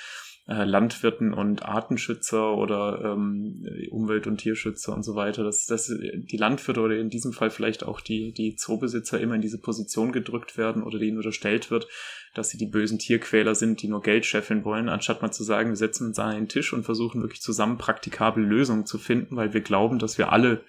[0.49, 6.37] äh, Landwirten und Artenschützer oder ähm, Umwelt- und Tierschützer und so weiter, dass, dass die
[6.37, 10.57] Landwirte oder in diesem Fall vielleicht auch die, die Zoobesitzer immer in diese Position gedrückt
[10.57, 11.89] werden oder denen unterstellt wird,
[12.35, 15.71] dass sie die bösen Tierquäler sind, die nur Geld scheffeln wollen, anstatt mal zu sagen,
[15.71, 19.53] wir setzen uns an einen Tisch und versuchen wirklich zusammen praktikable Lösungen zu finden, weil
[19.53, 20.63] wir glauben, dass wir alle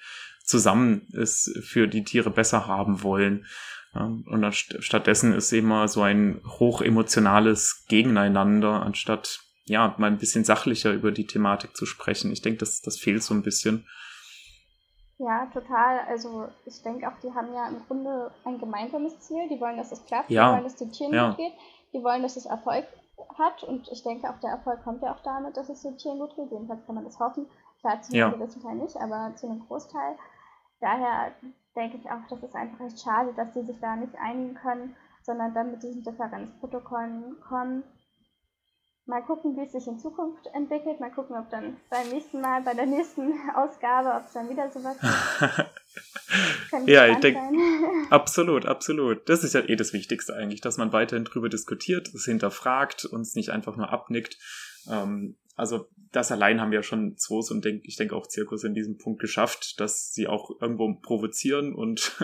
[0.44, 3.46] zusammen es für die Tiere besser haben wollen.
[3.94, 11.12] Und stattdessen ist immer so ein hochemotionales Gegeneinander, anstatt ja, mal ein bisschen sachlicher über
[11.12, 12.32] die Thematik zu sprechen.
[12.32, 13.86] Ich denke, das, das fehlt so ein bisschen.
[15.20, 16.00] Ja, total.
[16.08, 19.50] Also ich denke auch, die haben ja im Grunde ein gemeinsames Ziel.
[19.50, 20.48] Die wollen, dass es klappt, ja.
[20.48, 21.30] die wollen, dass den Tieren ja.
[21.30, 21.54] gut geht,
[21.94, 22.86] die wollen, dass es Erfolg
[23.38, 26.20] hat und ich denke auch der Erfolg kommt ja auch damit, dass es den Tieren
[26.20, 26.52] gut geht.
[26.52, 27.48] Jedenfalls kann man das hoffen.
[27.82, 28.30] Klar, zu einem ja.
[28.30, 30.16] gewissen Teil nicht, aber zu einem Großteil.
[30.80, 31.32] Daher
[31.76, 34.96] denke ich auch, das ist einfach echt schade, dass sie sich da nicht einigen können,
[35.24, 37.84] sondern dann mit diesen Differenzprotokollen kommen
[39.08, 41.00] mal gucken, wie es sich in Zukunft entwickelt.
[41.00, 44.70] Mal gucken, ob dann beim nächsten Mal, bei der nächsten Ausgabe, ob es dann wieder
[44.72, 44.98] sowas
[46.72, 46.88] gibt.
[46.88, 47.40] ja, ich denke,
[48.10, 49.28] absolut, absolut.
[49.30, 53.36] Das ist ja eh das Wichtigste eigentlich, dass man weiterhin drüber diskutiert, es hinterfragt, uns
[53.36, 54.38] nicht einfach nur abnickt.
[54.90, 58.74] Ähm, also das allein haben ja schon Zoos und denk, ich denke auch Zirkus in
[58.74, 62.16] diesem Punkt geschafft, dass sie auch irgendwo provozieren und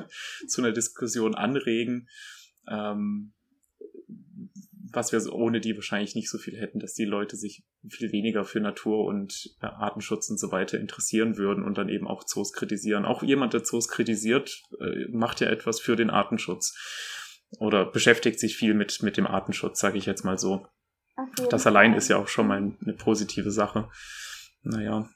[0.47, 2.07] zu einer Diskussion anregen.
[2.69, 3.34] Ähm,
[4.94, 8.46] was wir ohne die wahrscheinlich nicht so viel hätten, dass die Leute sich viel weniger
[8.46, 12.54] für Natur und äh, Artenschutz und so weiter interessieren würden und dann eben auch Zoos
[12.54, 13.06] kritisieren.
[13.06, 16.76] Auch jemand, der Zoos kritisiert, äh, macht ja etwas für den Artenschutz
[17.60, 20.68] oder beschäftigt sich viel mit, mit dem Artenschutz, sage ich jetzt mal so.
[21.50, 23.89] Das allein ist ja auch schon mal eine positive Sache.
[24.64, 25.10] Naja.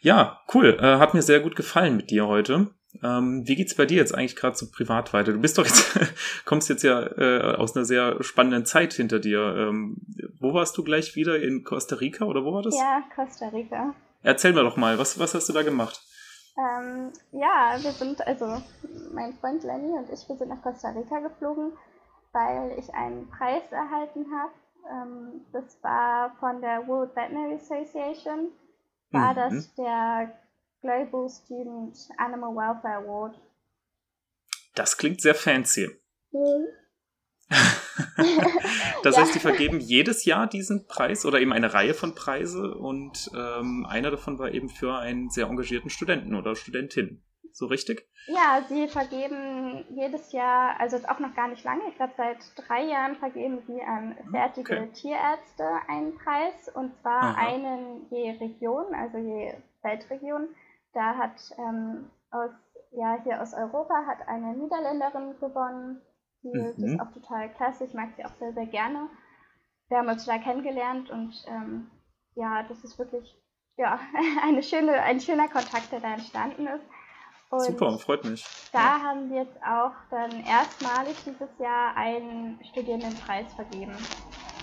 [0.00, 0.78] Ja, cool.
[0.80, 2.70] Äh, hat mir sehr gut gefallen mit dir heute.
[3.02, 5.32] Ähm, wie geht's bei dir jetzt eigentlich gerade so privat weiter?
[5.32, 5.98] Du bist doch jetzt,
[6.44, 9.54] kommst jetzt ja äh, aus einer sehr spannenden Zeit hinter dir.
[9.56, 9.96] Ähm,
[10.38, 11.40] wo warst du gleich wieder?
[11.40, 12.76] In Costa Rica oder wo war das?
[12.76, 13.94] Ja, Costa Rica.
[14.22, 16.00] Erzähl mir doch mal, was, was hast du da gemacht?
[16.58, 18.62] Ähm, ja, wir sind, also
[19.14, 21.72] mein Freund Lenny und ich, wir sind nach Costa Rica geflogen,
[22.32, 24.52] weil ich einen Preis erhalten habe.
[24.90, 28.48] Ähm, das war von der World Veterinary Association.
[29.10, 29.36] War mhm.
[29.36, 30.32] das der
[30.82, 33.40] Global Student Animal Welfare Award.
[34.74, 35.88] Das klingt sehr fancy.
[36.32, 36.66] Mhm.
[39.02, 43.30] das heißt, die vergeben jedes Jahr diesen Preis oder eben eine Reihe von Preise und
[43.34, 47.22] ähm, einer davon war eben für einen sehr engagierten Studenten oder Studentin.
[47.52, 48.08] So richtig?
[48.28, 52.38] Ja, sie vergeben jedes Jahr, also ist auch noch gar nicht lange, ich glaube seit
[52.56, 54.92] drei Jahren vergeben sie an fertige okay.
[54.94, 57.46] Tierärzte einen Preis und zwar Aha.
[57.46, 59.52] einen je Region, also je
[59.82, 60.48] Weltregion.
[60.92, 62.50] Da hat ähm, aus,
[62.92, 66.02] ja, hier aus Europa hat eine Niederländerin gewonnen,
[66.42, 66.84] die mhm.
[66.84, 69.08] ist auch total klasse, ich mag sie auch sehr, sehr gerne.
[69.88, 71.90] Wir haben uns da kennengelernt und ähm,
[72.34, 73.36] ja, das ist wirklich
[73.76, 73.98] ja,
[74.42, 76.84] eine schöne, ein schöner Kontakt, der da entstanden ist.
[77.50, 78.46] Und Super, freut mich.
[78.72, 79.02] Da ja.
[79.02, 83.94] haben wir jetzt auch dann erstmalig dieses Jahr einen Studierendenpreis vergeben.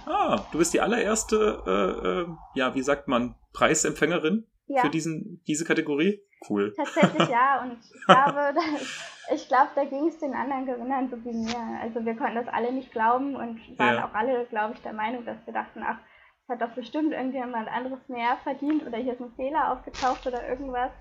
[0.08, 4.82] Ah, du bist die allererste, äh, äh, ja, wie sagt man, Preisempfängerin ja.
[4.82, 6.22] für diesen, diese Kategorie?
[6.50, 6.74] Cool.
[6.76, 8.54] Tatsächlich ja, und ich glaube,
[9.36, 11.82] ich glaube, da ging es den anderen Gewinnern so wie mir.
[11.82, 14.08] Also wir konnten das alle nicht glauben und waren ja.
[14.08, 15.98] auch alle, glaube ich, der Meinung, dass wir dachten, ach,
[16.44, 20.48] es hat doch bestimmt irgendjemand anderes mehr verdient oder hier ist ein Fehler aufgetaucht oder
[20.48, 20.92] irgendwas.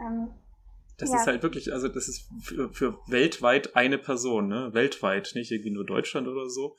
[0.00, 0.30] Ähm,
[0.98, 1.16] das ja.
[1.16, 4.70] ist halt wirklich, also das ist für, für weltweit eine Person, ne?
[4.72, 6.76] Weltweit, nicht irgendwie nur Deutschland oder so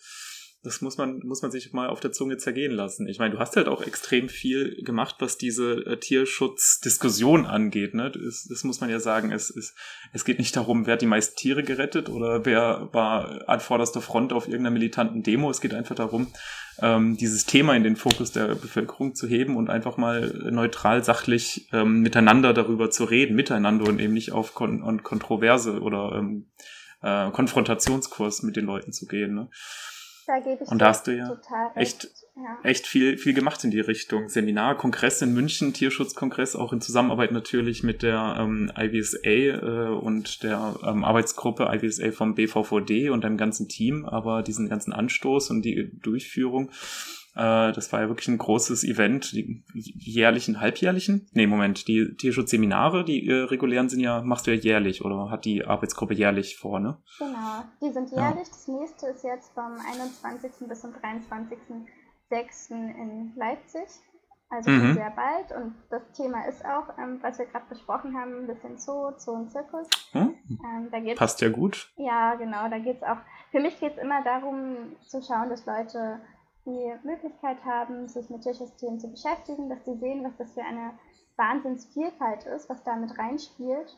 [0.63, 3.05] das muss man, muss man sich mal auf der Zunge zergehen lassen.
[3.07, 7.93] Ich meine, du hast halt auch extrem viel gemacht, was diese äh, Tierschutzdiskussion angeht.
[7.93, 8.11] Ne?
[8.11, 9.33] Das, das muss man ja sagen.
[9.33, 9.75] Es, es,
[10.13, 13.99] es geht nicht darum, wer hat die meisten Tiere gerettet oder wer war an vorderster
[13.99, 15.49] Front auf irgendeiner militanten Demo.
[15.51, 16.27] Es geht einfach darum,
[16.81, 21.67] ähm, dieses Thema in den Fokus der Bevölkerung zu heben und einfach mal neutral, sachlich
[21.73, 26.47] ähm, miteinander darüber zu reden, miteinander und eben nicht auf Kon Kontroverse oder ähm,
[27.01, 29.35] äh, Konfrontationskurs mit den Leuten zu gehen.
[29.35, 29.49] Ne?
[30.25, 31.37] Da gebe ich Und da hast du ja
[31.75, 32.57] echt, ja.
[32.63, 34.29] echt viel, viel gemacht in die Richtung.
[34.29, 40.43] Seminar, Kongress in München, Tierschutzkongress, auch in Zusammenarbeit natürlich mit der ähm, IVSA äh, und
[40.43, 45.63] der ähm, Arbeitsgruppe IVSA vom BVVD und dem ganzen Team, aber diesen ganzen Anstoß und
[45.63, 46.71] die Durchführung
[47.35, 51.27] das war ja wirklich ein großes Event, die jährlichen, halbjährlichen?
[51.33, 55.45] Nee, Moment, die Tierschutzseminare, die äh, regulären sind ja, machst du ja jährlich oder hat
[55.45, 56.97] die Arbeitsgruppe jährlich vor, ne?
[57.17, 58.47] Genau, die sind jährlich.
[58.47, 58.53] Ja.
[58.53, 60.67] Das nächste ist jetzt vom 21.
[60.67, 62.71] bis zum 23.06.
[62.71, 63.87] in Leipzig.
[64.53, 64.93] Also mhm.
[64.93, 65.51] sehr bald.
[65.51, 69.31] Und das Thema ist auch, ähm, was wir gerade besprochen haben, ein bisschen Zoo, Zoo
[69.31, 69.87] und Zirkus.
[70.11, 70.35] Hm?
[70.49, 71.91] Ähm, Passt ja gut.
[71.95, 72.69] Ja, genau.
[72.69, 73.17] Da geht es auch.
[73.49, 76.21] Für mich geht es immer darum, zu schauen, dass Leute
[76.65, 80.91] die Möglichkeit haben, sich mit Tiersystemen zu beschäftigen, dass sie sehen, was das für eine
[81.35, 83.95] Wahnsinnsvielfalt ist, was da mit reinspielt.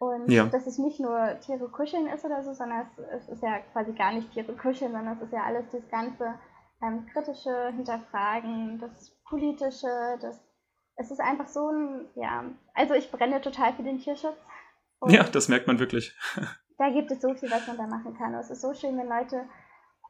[0.00, 0.46] Und ja.
[0.46, 3.92] dass es nicht nur Tiere kuscheln ist oder so, sondern es, es, ist ja quasi
[3.92, 6.34] gar nicht Tiere kuscheln, sondern es ist ja alles das ganze
[6.80, 9.88] ähm, kritische Hinterfragen, das politische,
[10.20, 10.40] das
[10.98, 12.44] es ist einfach so ein, ja,
[12.74, 14.36] also ich brenne total für den Tierschutz.
[15.06, 16.16] ja, das merkt man wirklich.
[16.78, 18.34] da gibt es so viel, was man da machen kann.
[18.34, 19.44] Und es ist so schön, wenn Leute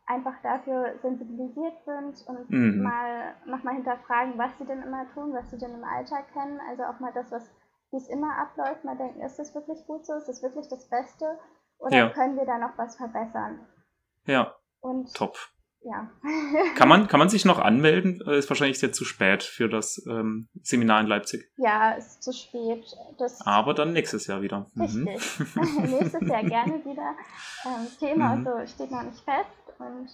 [0.09, 2.83] einfach dafür sensibilisiert sind und mhm.
[2.83, 6.59] mal nochmal hinterfragen, was sie denn immer tun, was sie denn im Alltag kennen.
[6.69, 7.49] Also auch mal das, was
[7.91, 10.89] wie es immer abläuft, mal denken, ist das wirklich gut so, ist das wirklich das
[10.89, 11.39] Beste
[11.79, 12.11] oder ja.
[12.11, 13.61] können wir da noch was verbessern?
[14.27, 14.55] Ja.
[14.81, 15.39] Und top.
[15.83, 16.11] Ja.
[16.77, 18.21] kann, man, kann man sich noch anmelden?
[18.27, 21.51] Äh, ist wahrscheinlich sehr zu spät für das ähm, Seminar in Leipzig.
[21.57, 22.85] Ja, ist zu spät.
[23.19, 24.67] Das Aber dann nächstes Jahr wieder.
[24.75, 24.83] Mhm.
[24.83, 25.57] Richtig.
[25.57, 25.83] Mhm.
[25.99, 27.15] nächstes Jahr gerne wieder.
[27.65, 28.47] Ähm, Thema mhm.
[28.47, 29.68] also steht noch nicht fest.
[29.79, 30.09] Und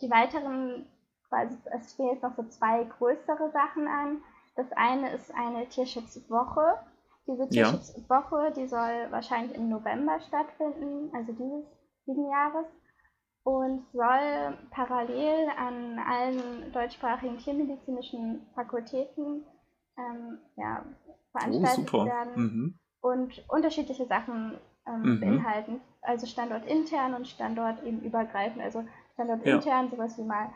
[0.00, 0.86] die weiteren,
[1.28, 4.22] quasi, es stehen jetzt noch so zwei größere Sachen an.
[4.56, 6.78] Das eine ist eine Tierschutzwoche.
[7.26, 8.50] Diese Tierschutzwoche, ja.
[8.50, 11.64] die soll wahrscheinlich im November stattfinden, also dieses,
[12.06, 12.66] diesen Jahres
[13.42, 19.44] und soll parallel an allen deutschsprachigen tiermedizinischen Fakultäten
[19.96, 20.84] ähm, ja,
[21.32, 22.78] veranstaltet oh, werden mhm.
[23.00, 25.20] und unterschiedliche Sachen ähm, mhm.
[25.20, 25.80] beinhalten.
[26.02, 28.02] Also Standort intern und Standort eben
[29.20, 29.54] Also Standort ja.
[29.56, 30.50] intern sowas wie mal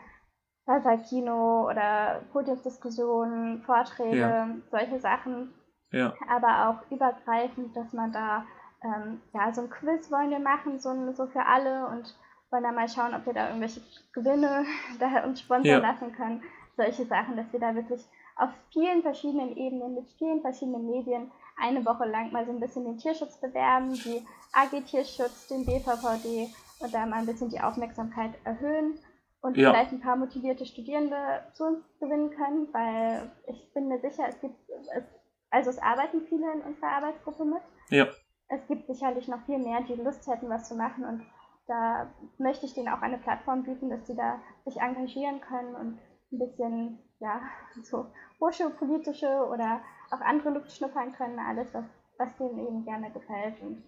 [1.07, 4.49] Kino oder Podiumsdiskussionen, Vorträge, ja.
[4.71, 5.53] solche Sachen.
[5.91, 6.13] Ja.
[6.27, 8.45] Aber auch übergreifend, dass man da
[8.83, 12.15] ähm, ja so ein Quiz wollen wir machen, so, so für alle und
[12.49, 13.81] wollen dann mal schauen, ob wir da irgendwelche
[14.13, 14.65] Gewinne
[14.99, 15.77] da uns sponsern ja.
[15.77, 16.43] lassen können.
[16.75, 18.03] Solche Sachen, dass wir da wirklich
[18.35, 22.83] auf vielen verschiedenen Ebenen mit vielen verschiedenen Medien eine Woche lang mal so ein bisschen
[22.83, 26.49] den Tierschutz bewerben, die AG Tierschutz, den BVVD
[26.85, 28.99] und da mal ein bisschen die Aufmerksamkeit erhöhen
[29.41, 29.71] und ja.
[29.71, 31.17] vielleicht ein paar motivierte Studierende
[31.53, 35.03] zu uns gewinnen können, weil ich bin mir sicher, es gibt, es,
[35.49, 37.61] also es arbeiten viele in unserer Arbeitsgruppe mit.
[37.89, 38.07] Ja.
[38.47, 41.25] Es gibt sicherlich noch viel mehr, die Lust hätten, was zu machen und
[41.67, 45.99] da möchte ich denen auch eine Plattform bieten, dass sie da sich engagieren können und
[46.31, 47.41] ein bisschen, ja,
[47.83, 48.05] so
[48.39, 49.81] hochschulpolitische oder
[50.11, 51.85] auch andere Luft schnuppern können, alles, was,
[52.17, 53.59] was denen eben gerne gefällt.
[53.61, 53.83] Und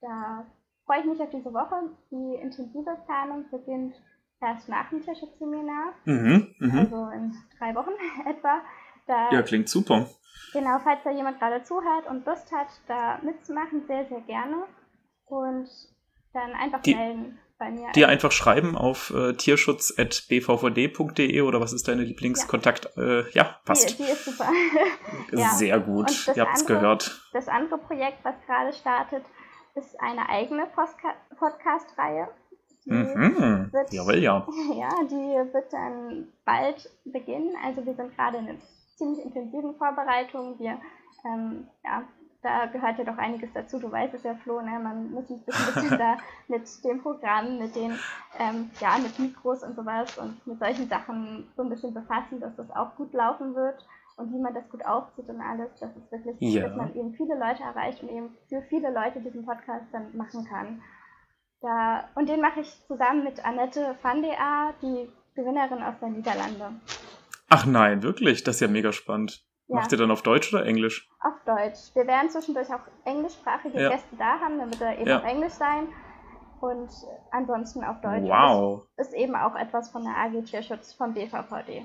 [0.00, 0.44] da
[0.86, 1.90] freue ich mich auf diese Woche.
[2.10, 3.94] Die intensive Planung beginnt
[4.40, 6.78] erst nach dem Tierschutzseminar, Mhm, mhm.
[6.78, 7.90] also in drei Wochen
[8.28, 8.60] etwa.
[9.06, 10.08] Da, Ja, klingt super.
[10.52, 14.64] Genau, falls da jemand gerade zuhört und Lust hat, da mitzumachen, sehr, sehr gerne.
[15.26, 15.68] Und
[16.32, 17.90] dann einfach Die- melden bei mir.
[17.92, 22.96] Dir einfach schreiben auf äh, tierschutz.bvvd.de oder was ist deine Lieblingskontakt?
[22.96, 23.98] Äh, ja, die, passt.
[23.98, 24.48] die ist super.
[25.32, 25.48] ja.
[25.50, 26.10] Sehr gut.
[26.28, 27.20] Und Ihr habt's andere- gehört.
[27.32, 29.24] Das andere Projekt, was gerade startet,
[29.74, 30.66] ist eine eigene
[31.38, 32.28] Podcast-Reihe.
[32.84, 33.68] Mhm.
[33.72, 34.46] wird- Jawohl, ja.
[34.74, 37.54] Ja, die wird dann bald beginnen.
[37.64, 38.58] Also wir sind gerade in einer
[38.96, 40.58] ziemlich intensiven Vorbereitung.
[40.58, 40.78] Wir,
[41.24, 42.02] ähm, ja,
[42.42, 43.78] da gehört ja doch einiges dazu.
[43.78, 44.80] Du weißt es ja, Flo, ne?
[44.80, 46.16] man muss sich ein bisschen, bisschen da
[46.48, 47.96] mit dem Programm, mit den,
[48.40, 52.56] ähm, ja, mit Mikros und sowas und mit solchen Sachen so ein bisschen befassen, dass
[52.56, 53.86] das auch gut laufen wird
[54.16, 56.68] und wie man das gut aufzieht und alles, dass es wirklich, Ja.
[56.68, 60.44] dass man eben viele Leute erreicht und eben für viele Leute diesen Podcast dann machen
[60.48, 60.82] kann.
[61.60, 66.12] Da, und den mache ich zusammen mit Annette van de A, die Gewinnerin aus den
[66.14, 66.72] Niederlande.
[67.48, 68.42] Ach nein, wirklich?
[68.44, 69.44] Das ist ja mega spannend.
[69.68, 71.08] Ja, Macht ihr dann auf Deutsch oder Englisch?
[71.20, 71.94] auf Deutsch.
[71.94, 73.90] Wir werden zwischendurch auch englischsprachige Ja.
[73.90, 75.18] Gäste da haben, wird er eben Ja.
[75.18, 75.88] auf Englisch sein.
[76.60, 76.90] Und
[77.30, 78.28] ansonsten auf Deutsch.
[78.28, 78.82] Wow.
[78.96, 81.84] Das ist eben auch etwas von der AG Tierschutz vom BVVD.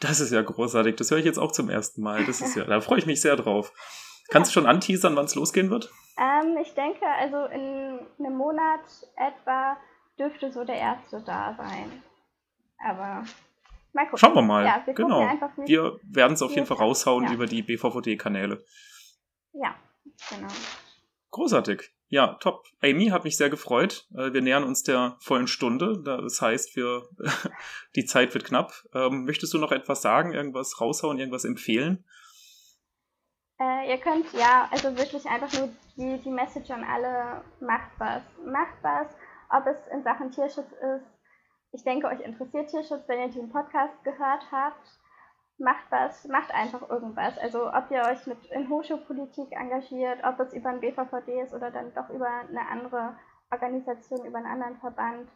[0.00, 0.96] Das ist ja großartig.
[0.96, 2.24] Das höre ich jetzt auch zum ersten Mal.
[2.24, 3.72] Das ist ja, da freue ich mich sehr drauf.
[4.30, 5.90] Kannst du schon anteasern, wann es losgehen wird?
[6.18, 8.80] Ähm, ich denke, also in einem Monat
[9.16, 9.76] etwa
[10.18, 12.02] dürfte so der erste da sein.
[12.78, 13.24] Aber
[13.92, 14.18] mal gucken.
[14.18, 14.64] Schauen wir mal.
[14.64, 15.20] Ja, wir genau.
[15.66, 17.32] Wir werden es auf jeden Fall raushauen Ja.
[17.32, 18.64] über die BVVD-Kanäle.
[19.52, 19.74] Ja,
[20.30, 20.48] genau.
[21.30, 21.90] Großartig.
[22.12, 22.64] Ja, top.
[22.82, 24.08] Amy hat mich sehr gefreut.
[24.16, 26.02] Äh, Wir nähern uns der vollen Stunde.
[26.04, 27.08] Das heißt, wir,
[27.96, 28.72] die Zeit wird knapp.
[28.92, 32.04] Ähm, möchtest du noch etwas sagen, irgendwas raushauen, irgendwas empfehlen?
[33.60, 38.22] Äh, ihr könnt ja, also wirklich einfach nur die, die Message an alle, macht was.
[38.44, 39.06] Macht was,
[39.48, 41.06] ob es in Sachen Tierschutz ist.
[41.72, 44.99] Ich denke, euch interessiert Tierschutz, wenn ihr den Podcast gehört habt.
[45.60, 47.38] Macht was, macht einfach irgendwas.
[47.38, 51.70] Also ob ihr euch mit in Hochschulpolitik engagiert, ob es über ein BVVD ist oder
[51.70, 53.14] dann doch über eine andere
[53.50, 55.28] Organisation, über einen anderen Verband.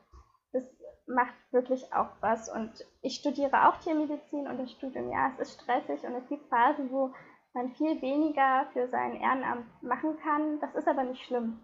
[0.53, 0.65] Das
[1.07, 2.49] macht wirklich auch was.
[2.49, 2.73] Und
[3.03, 6.91] ich studiere auch Tiermedizin und das Studium, ja, es ist stressig und es gibt Phasen,
[6.91, 7.13] wo
[7.53, 10.59] man viel weniger für sein Ehrenamt machen kann.
[10.61, 11.61] Das ist aber nicht schlimm.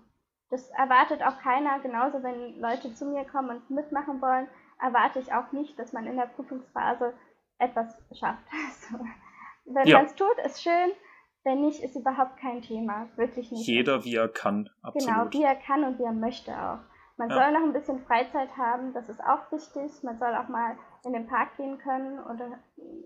[0.50, 1.78] Das erwartet auch keiner.
[1.80, 4.48] Genauso, wenn Leute zu mir kommen und mitmachen wollen,
[4.80, 7.14] erwarte ich auch nicht, dass man in der Prüfungsphase
[7.60, 8.42] etwas schafft.
[8.52, 9.04] Also,
[9.66, 9.98] wenn Ja.
[9.98, 10.90] man es tut, ist schön.
[11.44, 13.08] Wenn nicht, ist überhaupt kein Thema.
[13.16, 13.66] Wirklich nicht.
[13.66, 14.64] Jeder, wie er kann.
[14.94, 15.32] Genau, Absolut.
[15.34, 16.78] wie er kann und wie er möchte auch.
[17.16, 17.36] Man Ja.
[17.36, 19.92] soll noch ein bisschen Freizeit haben, das ist auch wichtig.
[20.02, 22.48] Man soll auch mal in den Park gehen können oder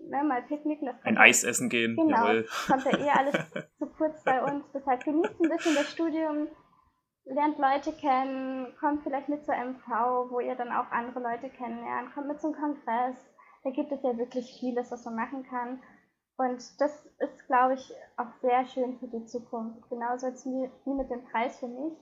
[0.09, 0.87] ne, mal picknicken.
[0.87, 1.95] Das Ein Eis essen gehen.
[1.97, 2.47] Genau, Jawohl.
[2.67, 3.35] kommt ja eh alles
[3.77, 4.65] zu kurz bei uns.
[4.73, 6.47] Deshalb genießt ein bisschen das Studium,
[7.25, 9.87] lernt Leute kennen, kommt vielleicht mit zur MV,
[10.31, 13.17] wo ihr dann auch andere Leute kennenlernt, kommt mit zum Kongress.
[13.65, 15.81] Da gibt es ja wirklich vieles, was man machen kann.
[16.37, 19.89] Und das ist, glaube ich, auch sehr schön für die Zukunft.
[19.89, 21.93] Genauso wie, wie mit dem Preis für mich.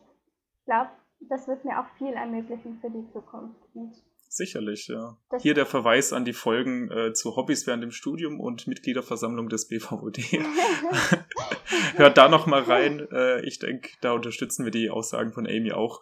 [0.60, 0.90] Ich glaube,
[1.22, 3.62] das wird mir auch viel ermöglichen für die Zukunft.
[3.74, 3.94] Und
[4.28, 5.16] Sicherlich, ja.
[5.30, 9.48] das Hier der Verweis an die Folgen äh, zu Hobbys während dem Studium und Mitgliederversammlung
[9.48, 10.22] des BVD.
[11.96, 13.08] Hört da noch mal rein.
[13.10, 16.02] Äh, ich denke, da unterstützen wir die Aussagen von Amy auch.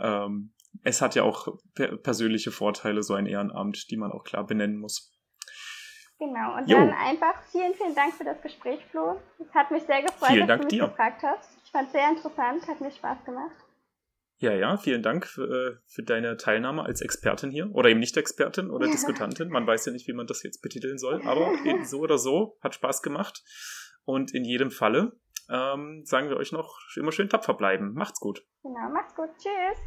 [0.00, 0.52] Ähm,
[0.82, 4.78] es hat ja auch per persönliche Vorteile, so ein Ehrenamt, die man auch klar benennen
[4.78, 5.12] muss.
[6.18, 6.76] Genau, und Jo.
[6.76, 9.18] dann einfach vielen, vielen Dank für das Gespräch, Flo.
[9.38, 10.88] Es hat mich sehr gefreut, Vielen dass Dank du mich dir.
[10.88, 11.48] gefragt hast.
[11.64, 13.56] Ich fand es sehr interessant, hat mir Spaß gemacht.
[14.36, 17.70] Ja, ja, vielen Dank für, äh, für deine Teilnahme als Expertin hier.
[17.74, 18.92] Oder eben nicht Expertin oder Ja.
[18.92, 19.48] Diskutantin.
[19.50, 21.22] Man weiß ja nicht, wie man das jetzt betiteln soll.
[21.26, 21.52] Aber
[21.84, 23.42] so oder so hat Spaß gemacht.
[24.04, 25.12] Und in jedem Falle
[25.50, 27.92] ähm, sagen wir euch noch immer schön tapfer bleiben.
[27.94, 28.42] Macht's gut.
[28.62, 29.28] Genau, macht's gut.
[29.38, 29.80] Tschüss.